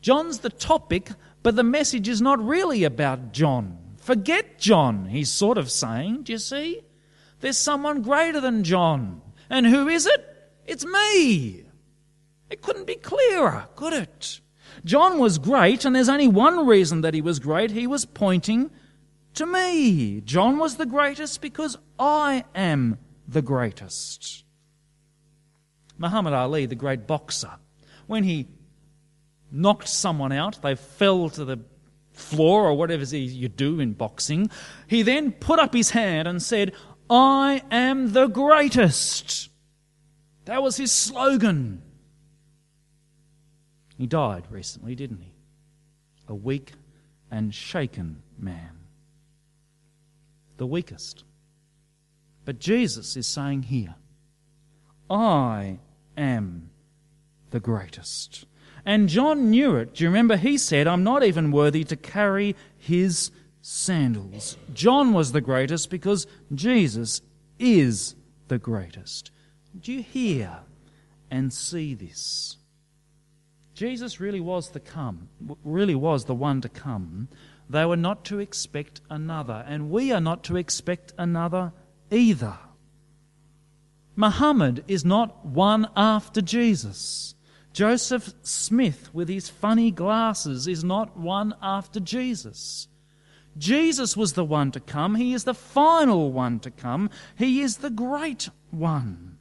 John's 0.00 0.38
the 0.38 0.50
topic, 0.50 1.10
but 1.42 1.56
the 1.56 1.62
message 1.62 2.08
is 2.08 2.20
not 2.20 2.44
really 2.44 2.84
about 2.84 3.32
John. 3.32 3.78
Forget 3.98 4.58
John, 4.58 5.06
he's 5.06 5.30
sort 5.30 5.58
of 5.58 5.70
saying. 5.70 6.22
Do 6.24 6.32
you 6.32 6.38
see? 6.38 6.80
There's 7.40 7.58
someone 7.58 8.02
greater 8.02 8.40
than 8.40 8.64
John. 8.64 9.20
And 9.50 9.66
who 9.66 9.88
is 9.88 10.06
it? 10.06 10.27
It's 10.68 10.84
me. 10.84 11.64
It 12.50 12.60
couldn't 12.60 12.86
be 12.86 12.94
clearer, 12.94 13.68
could 13.74 13.94
it? 13.94 14.40
John 14.84 15.18
was 15.18 15.38
great, 15.38 15.86
and 15.86 15.96
there's 15.96 16.10
only 16.10 16.28
one 16.28 16.66
reason 16.66 17.00
that 17.00 17.14
he 17.14 17.22
was 17.22 17.38
great. 17.38 17.70
He 17.70 17.86
was 17.86 18.04
pointing 18.04 18.70
to 19.34 19.46
me. 19.46 20.20
John 20.20 20.58
was 20.58 20.76
the 20.76 20.86
greatest 20.86 21.40
because 21.40 21.78
I 21.98 22.44
am 22.54 22.98
the 23.26 23.40
greatest. 23.40 24.44
Muhammad 25.96 26.34
Ali, 26.34 26.66
the 26.66 26.74
great 26.74 27.06
boxer, 27.06 27.52
when 28.06 28.24
he 28.24 28.46
knocked 29.50 29.88
someone 29.88 30.32
out, 30.32 30.60
they 30.60 30.74
fell 30.74 31.30
to 31.30 31.46
the 31.46 31.60
floor 32.12 32.66
or 32.66 32.74
whatever 32.74 33.04
you 33.16 33.48
do 33.48 33.80
in 33.80 33.94
boxing, 33.94 34.50
he 34.86 35.00
then 35.02 35.32
put 35.32 35.58
up 35.58 35.72
his 35.72 35.90
hand 35.90 36.28
and 36.28 36.42
said, 36.42 36.72
I 37.08 37.62
am 37.70 38.12
the 38.12 38.26
greatest. 38.26 39.48
That 40.48 40.62
was 40.62 40.78
his 40.78 40.90
slogan. 40.90 41.82
He 43.98 44.06
died 44.06 44.44
recently, 44.48 44.94
didn't 44.94 45.20
he? 45.20 45.34
A 46.26 46.34
weak 46.34 46.72
and 47.30 47.54
shaken 47.54 48.22
man. 48.38 48.70
The 50.56 50.66
weakest. 50.66 51.24
But 52.46 52.60
Jesus 52.60 53.14
is 53.14 53.26
saying 53.26 53.64
here, 53.64 53.96
I 55.10 55.80
am 56.16 56.70
the 57.50 57.60
greatest. 57.60 58.46
And 58.86 59.10
John 59.10 59.50
knew 59.50 59.76
it. 59.76 59.96
Do 59.96 60.04
you 60.04 60.08
remember? 60.08 60.38
He 60.38 60.56
said, 60.56 60.86
I'm 60.86 61.04
not 61.04 61.22
even 61.22 61.52
worthy 61.52 61.84
to 61.84 61.94
carry 61.94 62.56
his 62.78 63.30
sandals. 63.60 64.56
John 64.72 65.12
was 65.12 65.32
the 65.32 65.42
greatest 65.42 65.90
because 65.90 66.26
Jesus 66.54 67.20
is 67.58 68.14
the 68.48 68.58
greatest. 68.58 69.30
Do 69.78 69.92
you 69.92 70.02
hear 70.02 70.60
and 71.30 71.52
see 71.52 71.94
this? 71.94 72.56
Jesus 73.74 74.18
really 74.18 74.40
was 74.40 74.70
the 74.70 74.80
come, 74.80 75.28
really 75.62 75.94
was 75.94 76.24
the 76.24 76.34
one 76.34 76.60
to 76.62 76.68
come. 76.68 77.28
They 77.70 77.84
were 77.84 77.96
not 77.96 78.24
to 78.26 78.38
expect 78.38 79.00
another, 79.08 79.64
and 79.68 79.90
we 79.90 80.10
are 80.10 80.20
not 80.20 80.42
to 80.44 80.56
expect 80.56 81.12
another 81.16 81.72
either. 82.10 82.58
Muhammad 84.16 84.82
is 84.88 85.04
not 85.04 85.46
one 85.46 85.88
after 85.94 86.40
Jesus. 86.40 87.36
Joseph 87.72 88.34
Smith, 88.42 89.10
with 89.14 89.28
his 89.28 89.48
funny 89.48 89.92
glasses, 89.92 90.66
is 90.66 90.82
not 90.82 91.16
one 91.16 91.54
after 91.62 92.00
Jesus. 92.00 92.88
Jesus 93.56 94.16
was 94.16 94.32
the 94.32 94.44
one 94.44 94.72
to 94.72 94.80
come. 94.80 95.14
He 95.14 95.34
is 95.34 95.44
the 95.44 95.54
final 95.54 96.32
one 96.32 96.58
to 96.60 96.70
come. 96.72 97.10
He 97.36 97.60
is 97.60 97.76
the 97.76 97.90
great 97.90 98.48
one. 98.70 99.37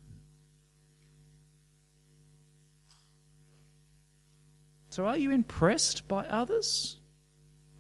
So, 4.97 5.05
are 5.05 5.15
you 5.15 5.29
impressed 5.29 6.07
by 6.07 6.25
others? 6.25 6.97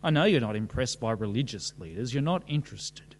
I 0.03 0.11
know 0.11 0.25
you're 0.25 0.39
not 0.39 0.55
impressed 0.55 0.99
by 0.99 1.13
religious 1.13 1.73
leaders, 1.79 2.13
you're 2.13 2.21
not 2.21 2.43
interested. 2.45 3.15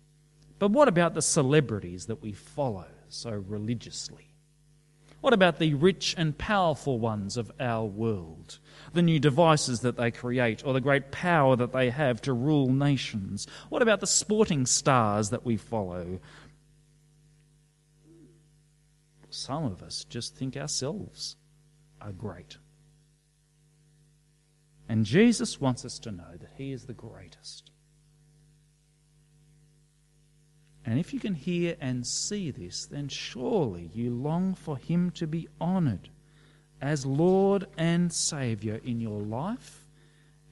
But 0.60 0.70
what 0.70 0.88
about 0.88 1.16
the 1.16 1.22
celebrities 1.24 2.06
that 2.06 2.22
we 2.22 2.32
follow 2.32 2.86
so 3.10 3.32
religiously? 3.32 4.36
What 5.20 5.34
about 5.34 5.58
the 5.58 5.74
rich 5.74 6.14
and 6.16 6.38
powerful 6.38 7.00
ones 7.00 7.38
of 7.38 7.52
our 7.60 7.86
world? 7.86 8.60
The 8.94 9.02
new 9.02 9.18
devices 9.20 9.80
that 9.80 9.98
they 9.98 10.12
create 10.12 10.64
or 10.64 10.74
the 10.74 10.80
great 10.80 11.10
power 11.10 11.56
that 11.56 11.74
they 11.74 11.90
have 11.90 12.22
to 12.22 12.34
rule 12.34 12.72
nations? 12.72 13.48
What 13.70 13.82
about 13.82 14.00
the 14.00 14.06
sporting 14.06 14.68
stars 14.68 15.32
that 15.32 15.44
we 15.44 15.58
follow? 15.58 16.20
Some 19.32 19.66
of 19.66 19.82
us 19.82 20.04
just 20.04 20.36
think 20.36 20.56
ourselves 20.56 21.36
are 22.00 22.12
great. 22.12 22.58
And 24.90 25.06
Jesus 25.06 25.60
wants 25.60 25.84
us 25.84 26.00
to 26.00 26.12
know 26.12 26.38
that 26.40 26.52
He 26.56 26.72
is 26.72 26.86
the 26.86 26.94
greatest. 26.94 27.72
And 30.86 30.98
if 30.98 31.14
you 31.14 31.20
can 31.20 31.34
hear 31.34 31.76
and 31.82 32.08
see 32.08 32.50
this, 32.52 32.86
then 32.86 33.10
surely 33.10 33.92
you 33.94 34.10
long 34.10 34.56
for 34.56 34.78
Him 34.78 35.12
to 35.12 35.28
be 35.28 35.50
honoured 35.60 36.10
as 36.82 37.06
Lord 37.06 37.66
and 37.78 38.12
Saviour 38.14 38.80
in 38.84 39.02
your 39.02 39.22
life 39.22 39.88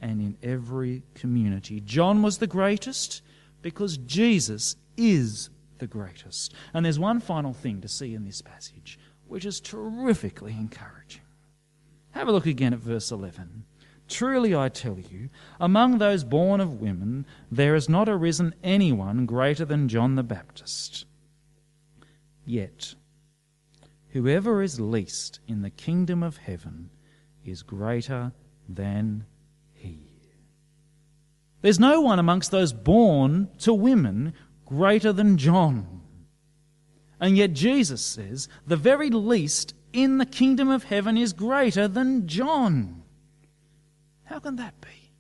and 0.02 0.20
in 0.20 0.38
every 0.44 1.04
community. 1.14 1.80
John 1.80 2.22
was 2.22 2.38
the 2.38 2.48
greatest 2.48 3.22
because 3.62 3.98
Jesus 3.98 4.76
is 4.98 5.50
the 5.78 5.88
greatest. 5.88 6.54
And 6.74 6.86
there's 6.86 7.00
one 7.00 7.20
final 7.20 7.54
thing 7.54 7.82
to 7.82 7.88
see 7.88 8.14
in 8.14 8.26
this 8.26 8.42
passage, 8.42 9.00
which 9.28 9.46
is 9.46 9.60
terrifically 9.62 10.52
encouraging. 10.52 11.22
Have 12.12 12.28
a 12.28 12.32
look 12.32 12.46
again 12.46 12.74
at 12.74 12.80
verse 12.80 13.12
11. 13.12 13.66
Truly 14.08 14.56
I 14.56 14.70
tell 14.70 15.00
you, 15.00 15.30
among 15.60 15.98
those 15.98 16.24
born 16.24 16.62
of 16.62 16.80
women, 16.80 17.26
there 17.52 17.74
has 17.74 17.90
not 17.90 18.08
arisen 18.08 18.54
anyone 18.64 19.26
greater 19.26 19.66
than 19.66 19.90
John 19.90 20.16
the 20.16 20.24
Baptist. 20.24 21.06
Yet, 22.46 22.94
whoever 24.10 24.62
is 24.62 24.80
least 24.80 25.40
in 25.48 25.64
the 25.64 25.72
kingdom 25.72 26.22
of 26.22 26.38
heaven 26.38 26.92
is 27.44 27.64
greater 27.64 28.32
than 28.70 29.26
he. 29.74 30.08
There's 31.62 31.80
no 31.80 32.02
one 32.02 32.20
amongst 32.20 32.52
those 32.52 32.74
born 32.74 33.50
to 33.60 33.74
women 33.74 34.34
greater 34.66 35.12
than 35.12 35.38
John. 35.38 36.02
And 37.20 37.38
yet 37.38 37.54
Jesus 37.54 38.06
says 38.06 38.48
the 38.68 38.76
very 38.76 39.10
least 39.10 39.74
in 39.94 40.20
the 40.20 40.26
kingdom 40.26 40.70
of 40.70 40.84
heaven 40.84 41.18
is 41.18 41.34
greater 41.34 41.88
than 41.88 42.28
John. 42.28 43.05
How 44.26 44.40
can 44.40 44.58
that 44.58 44.80
be? 44.82 45.12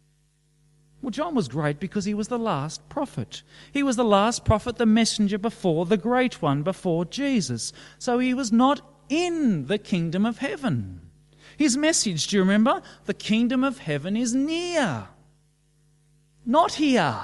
Well, 1.01 1.11
John 1.11 1.35
was 1.35 1.47
great 1.47 1.79
because 1.79 2.05
he 2.05 2.13
was 2.15 2.29
the 2.29 2.39
last 2.39 2.89
prophet. 2.89 3.43
He 3.71 3.83
was 3.83 3.95
the 3.95 4.03
last 4.03 4.43
prophet, 4.43 4.77
the 4.77 4.85
messenger 4.85 5.37
before 5.37 5.85
the 5.85 5.97
great 5.97 6.41
one, 6.41 6.63
before 6.63 7.05
Jesus. 7.05 7.71
So 7.99 8.17
he 8.19 8.33
was 8.33 8.51
not 8.51 8.81
in 9.07 9.67
the 9.67 9.77
kingdom 9.77 10.25
of 10.25 10.39
heaven. 10.39 11.01
His 11.57 11.77
message, 11.77 12.27
do 12.27 12.37
you 12.37 12.41
remember? 12.41 12.81
The 13.05 13.13
kingdom 13.13 13.63
of 13.63 13.77
heaven 13.77 14.17
is 14.17 14.33
near, 14.33 15.07
not 16.45 16.73
here. 16.73 17.21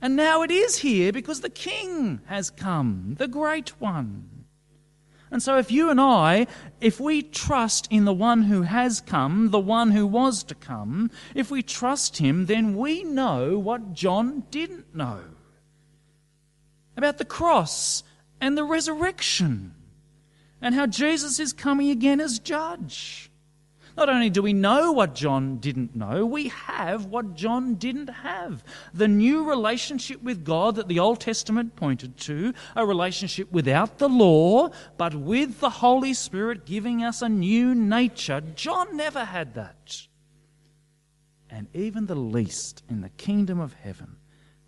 And 0.00 0.14
now 0.14 0.42
it 0.42 0.50
is 0.50 0.78
here 0.78 1.12
because 1.12 1.40
the 1.40 1.50
king 1.50 2.20
has 2.26 2.50
come, 2.50 3.14
the 3.18 3.28
great 3.28 3.80
one. 3.80 4.37
And 5.30 5.42
so, 5.42 5.58
if 5.58 5.70
you 5.70 5.90
and 5.90 6.00
I, 6.00 6.46
if 6.80 6.98
we 7.00 7.22
trust 7.22 7.86
in 7.90 8.04
the 8.04 8.14
one 8.14 8.42
who 8.42 8.62
has 8.62 9.00
come, 9.00 9.50
the 9.50 9.60
one 9.60 9.90
who 9.90 10.06
was 10.06 10.42
to 10.44 10.54
come, 10.54 11.10
if 11.34 11.50
we 11.50 11.62
trust 11.62 12.16
him, 12.16 12.46
then 12.46 12.76
we 12.76 13.04
know 13.04 13.58
what 13.58 13.92
John 13.92 14.44
didn't 14.50 14.94
know 14.94 15.20
about 16.96 17.18
the 17.18 17.24
cross 17.24 18.02
and 18.40 18.56
the 18.56 18.64
resurrection 18.64 19.74
and 20.60 20.74
how 20.74 20.86
Jesus 20.86 21.38
is 21.38 21.52
coming 21.52 21.90
again 21.90 22.20
as 22.20 22.38
judge. 22.38 23.27
Not 23.98 24.10
only 24.10 24.30
do 24.30 24.42
we 24.42 24.52
know 24.52 24.92
what 24.92 25.16
John 25.16 25.56
didn't 25.56 25.96
know, 25.96 26.24
we 26.24 26.50
have 26.50 27.06
what 27.06 27.34
John 27.34 27.74
didn't 27.74 28.06
have. 28.06 28.62
The 28.94 29.08
new 29.08 29.42
relationship 29.42 30.22
with 30.22 30.44
God 30.44 30.76
that 30.76 30.86
the 30.86 31.00
Old 31.00 31.18
Testament 31.18 31.74
pointed 31.74 32.16
to, 32.18 32.54
a 32.76 32.86
relationship 32.86 33.50
without 33.50 33.98
the 33.98 34.08
law, 34.08 34.68
but 34.98 35.16
with 35.16 35.58
the 35.58 35.68
Holy 35.68 36.14
Spirit 36.14 36.64
giving 36.64 37.02
us 37.02 37.22
a 37.22 37.28
new 37.28 37.74
nature. 37.74 38.40
John 38.40 38.96
never 38.96 39.24
had 39.24 39.54
that. 39.54 40.06
And 41.50 41.66
even 41.74 42.06
the 42.06 42.14
least 42.14 42.84
in 42.88 43.00
the 43.00 43.08
kingdom 43.08 43.58
of 43.58 43.72
heaven 43.72 44.14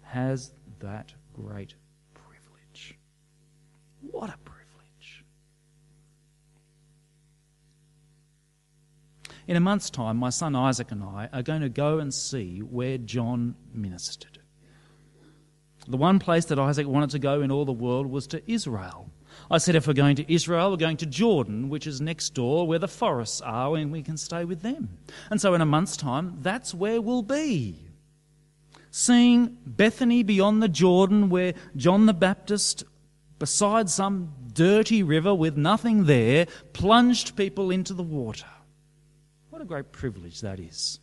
has 0.02 0.52
that 0.80 1.14
great 1.32 1.76
privilege. 2.14 2.98
What 4.00 4.30
a 4.30 4.38
privilege. 4.38 4.59
In 9.50 9.56
a 9.56 9.60
month's 9.60 9.90
time, 9.90 10.16
my 10.16 10.30
son 10.30 10.54
Isaac 10.54 10.92
and 10.92 11.02
I 11.02 11.28
are 11.32 11.42
going 11.42 11.62
to 11.62 11.68
go 11.68 11.98
and 11.98 12.14
see 12.14 12.60
where 12.60 12.98
John 12.98 13.56
ministered. 13.74 14.38
The 15.88 15.96
one 15.96 16.20
place 16.20 16.44
that 16.44 16.58
Isaac 16.60 16.86
wanted 16.86 17.10
to 17.10 17.18
go 17.18 17.42
in 17.42 17.50
all 17.50 17.64
the 17.64 17.72
world 17.72 18.06
was 18.06 18.28
to 18.28 18.48
Israel. 18.48 19.10
I 19.50 19.58
said, 19.58 19.74
if 19.74 19.88
we're 19.88 19.94
going 19.94 20.14
to 20.14 20.32
Israel, 20.32 20.70
we're 20.70 20.76
going 20.76 20.98
to 20.98 21.06
Jordan, 21.06 21.68
which 21.68 21.88
is 21.88 22.00
next 22.00 22.30
door 22.30 22.64
where 22.64 22.78
the 22.78 22.86
forests 22.86 23.40
are, 23.40 23.74
and 23.74 23.90
we 23.90 24.04
can 24.04 24.16
stay 24.16 24.44
with 24.44 24.62
them. 24.62 24.98
And 25.30 25.40
so, 25.40 25.52
in 25.54 25.60
a 25.60 25.66
month's 25.66 25.96
time, 25.96 26.38
that's 26.42 26.72
where 26.72 27.00
we'll 27.00 27.22
be. 27.24 27.88
Seeing 28.92 29.58
Bethany 29.66 30.22
beyond 30.22 30.62
the 30.62 30.68
Jordan, 30.68 31.28
where 31.28 31.54
John 31.74 32.06
the 32.06 32.14
Baptist, 32.14 32.84
beside 33.40 33.90
some 33.90 34.32
dirty 34.52 35.02
river 35.02 35.34
with 35.34 35.56
nothing 35.56 36.04
there, 36.04 36.46
plunged 36.72 37.34
people 37.34 37.72
into 37.72 37.94
the 37.94 38.04
water. 38.04 38.46
What 39.60 39.66
a 39.66 39.68
great 39.68 39.92
privilege 39.92 40.40
that 40.40 40.58
is 40.58 41.00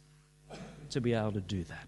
to 0.89 0.99
be 0.99 1.13
able 1.13 1.33
to 1.33 1.41
do 1.41 1.63
that. 1.65 1.87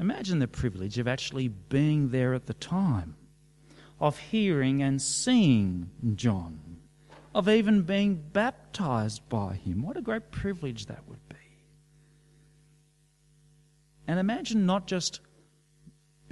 Imagine 0.00 0.38
the 0.38 0.48
privilege 0.48 0.96
of 0.96 1.06
actually 1.06 1.48
being 1.48 2.08
there 2.08 2.32
at 2.32 2.46
the 2.46 2.54
time, 2.54 3.14
of 4.00 4.16
hearing 4.16 4.82
and 4.82 5.02
seeing 5.02 5.90
John, 6.14 6.78
of 7.34 7.46
even 7.46 7.82
being 7.82 8.24
baptized 8.32 9.28
by 9.28 9.52
him. 9.52 9.82
What 9.82 9.98
a 9.98 10.00
great 10.00 10.30
privilege 10.30 10.86
that 10.86 11.06
would 11.06 11.28
be. 11.28 11.36
And 14.08 14.18
imagine 14.18 14.64
not 14.64 14.86
just 14.86 15.20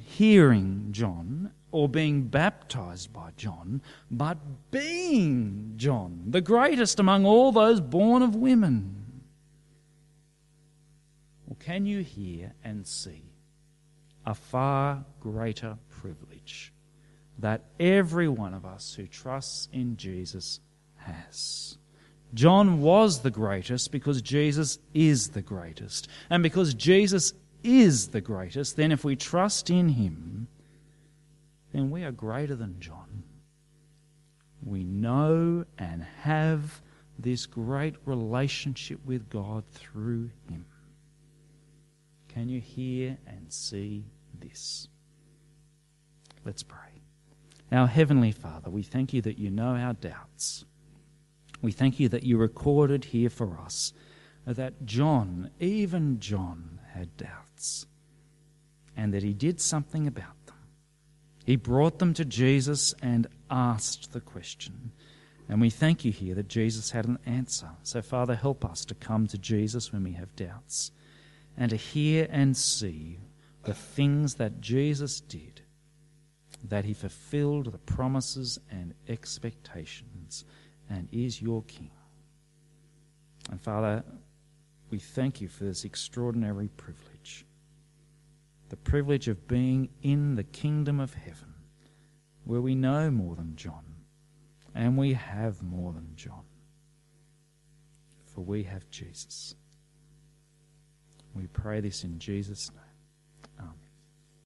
hearing 0.02 0.88
John 0.92 1.52
or 1.72 1.88
being 1.88 2.24
baptized 2.24 3.12
by 3.12 3.30
John, 3.36 3.82
but 4.10 4.38
being 4.70 5.74
John, 5.76 6.24
the 6.26 6.40
greatest 6.40 6.98
among 6.98 7.24
all 7.24 7.52
those 7.52 7.80
born 7.80 8.22
of 8.22 8.34
women. 8.34 9.22
Or 11.48 11.56
can 11.56 11.86
you 11.86 12.02
hear 12.02 12.54
and 12.64 12.86
see 12.86 13.22
a 14.26 14.34
far 14.34 15.04
greater 15.20 15.78
privilege 15.88 16.72
that 17.38 17.64
every 17.78 18.28
one 18.28 18.54
of 18.54 18.64
us 18.64 18.94
who 18.94 19.06
trusts 19.06 19.68
in 19.72 19.96
Jesus 19.96 20.60
has? 20.96 21.78
John 22.32 22.80
was 22.80 23.20
the 23.20 23.30
greatest 23.30 23.90
because 23.90 24.22
Jesus 24.22 24.78
is 24.94 25.30
the 25.30 25.42
greatest. 25.42 26.08
And 26.28 26.42
because 26.42 26.74
Jesus 26.74 27.32
is 27.62 28.08
the 28.08 28.20
greatest, 28.20 28.76
then 28.76 28.92
if 28.92 29.04
we 29.04 29.16
trust 29.16 29.68
in 29.70 29.88
him, 29.88 30.46
then 31.72 31.90
we 31.90 32.04
are 32.04 32.12
greater 32.12 32.56
than 32.56 32.80
John. 32.80 33.22
We 34.62 34.84
know 34.84 35.64
and 35.78 36.02
have 36.22 36.82
this 37.18 37.46
great 37.46 37.96
relationship 38.04 38.98
with 39.04 39.28
God 39.30 39.64
through 39.72 40.30
Him. 40.48 40.66
Can 42.28 42.48
you 42.48 42.60
hear 42.60 43.18
and 43.26 43.52
see 43.52 44.04
this? 44.38 44.88
Let's 46.44 46.62
pray. 46.62 47.02
Our 47.72 47.86
Heavenly 47.86 48.32
Father, 48.32 48.70
we 48.70 48.82
thank 48.82 49.12
you 49.12 49.22
that 49.22 49.38
you 49.38 49.50
know 49.50 49.76
our 49.76 49.94
doubts. 49.94 50.64
We 51.62 51.72
thank 51.72 52.00
you 52.00 52.08
that 52.08 52.24
you 52.24 52.36
recorded 52.36 53.06
here 53.06 53.30
for 53.30 53.58
us 53.58 53.92
that 54.46 54.84
John, 54.84 55.50
even 55.60 56.18
John, 56.18 56.80
had 56.92 57.16
doubts 57.16 57.86
and 58.96 59.14
that 59.14 59.22
he 59.22 59.32
did 59.32 59.60
something 59.60 60.06
about 60.06 60.39
he 61.44 61.56
brought 61.56 61.98
them 61.98 62.14
to 62.14 62.24
Jesus 62.24 62.94
and 63.02 63.26
asked 63.50 64.12
the 64.12 64.20
question. 64.20 64.92
And 65.48 65.60
we 65.60 65.70
thank 65.70 66.04
you 66.04 66.12
here 66.12 66.34
that 66.36 66.48
Jesus 66.48 66.90
had 66.92 67.06
an 67.06 67.18
answer. 67.26 67.70
So, 67.82 68.02
Father, 68.02 68.36
help 68.36 68.64
us 68.64 68.84
to 68.84 68.94
come 68.94 69.26
to 69.26 69.38
Jesus 69.38 69.92
when 69.92 70.04
we 70.04 70.12
have 70.12 70.36
doubts 70.36 70.92
and 71.56 71.70
to 71.70 71.76
hear 71.76 72.28
and 72.30 72.56
see 72.56 73.18
the 73.64 73.74
things 73.74 74.34
that 74.34 74.60
Jesus 74.60 75.20
did, 75.20 75.62
that 76.62 76.84
he 76.84 76.94
fulfilled 76.94 77.72
the 77.72 77.78
promises 77.78 78.60
and 78.70 78.94
expectations 79.08 80.44
and 80.88 81.08
is 81.10 81.42
your 81.42 81.62
King. 81.62 81.90
And, 83.50 83.60
Father, 83.60 84.04
we 84.90 84.98
thank 84.98 85.40
you 85.40 85.48
for 85.48 85.64
this 85.64 85.84
extraordinary 85.84 86.68
privilege 86.68 87.09
the 88.70 88.76
privilege 88.76 89.28
of 89.28 89.46
being 89.46 89.90
in 90.00 90.36
the 90.36 90.44
kingdom 90.44 91.00
of 91.00 91.12
heaven, 91.14 91.54
where 92.44 92.60
we 92.60 92.74
know 92.74 93.10
more 93.10 93.34
than 93.34 93.56
John, 93.56 93.84
and 94.74 94.96
we 94.96 95.12
have 95.12 95.60
more 95.62 95.92
than 95.92 96.12
John, 96.14 96.44
for 98.24 98.42
we 98.42 98.62
have 98.62 98.88
Jesus. 98.88 99.56
We 101.34 101.48
pray 101.48 101.80
this 101.80 102.04
in 102.04 102.18
Jesus' 102.18 102.70
name. 102.70 102.89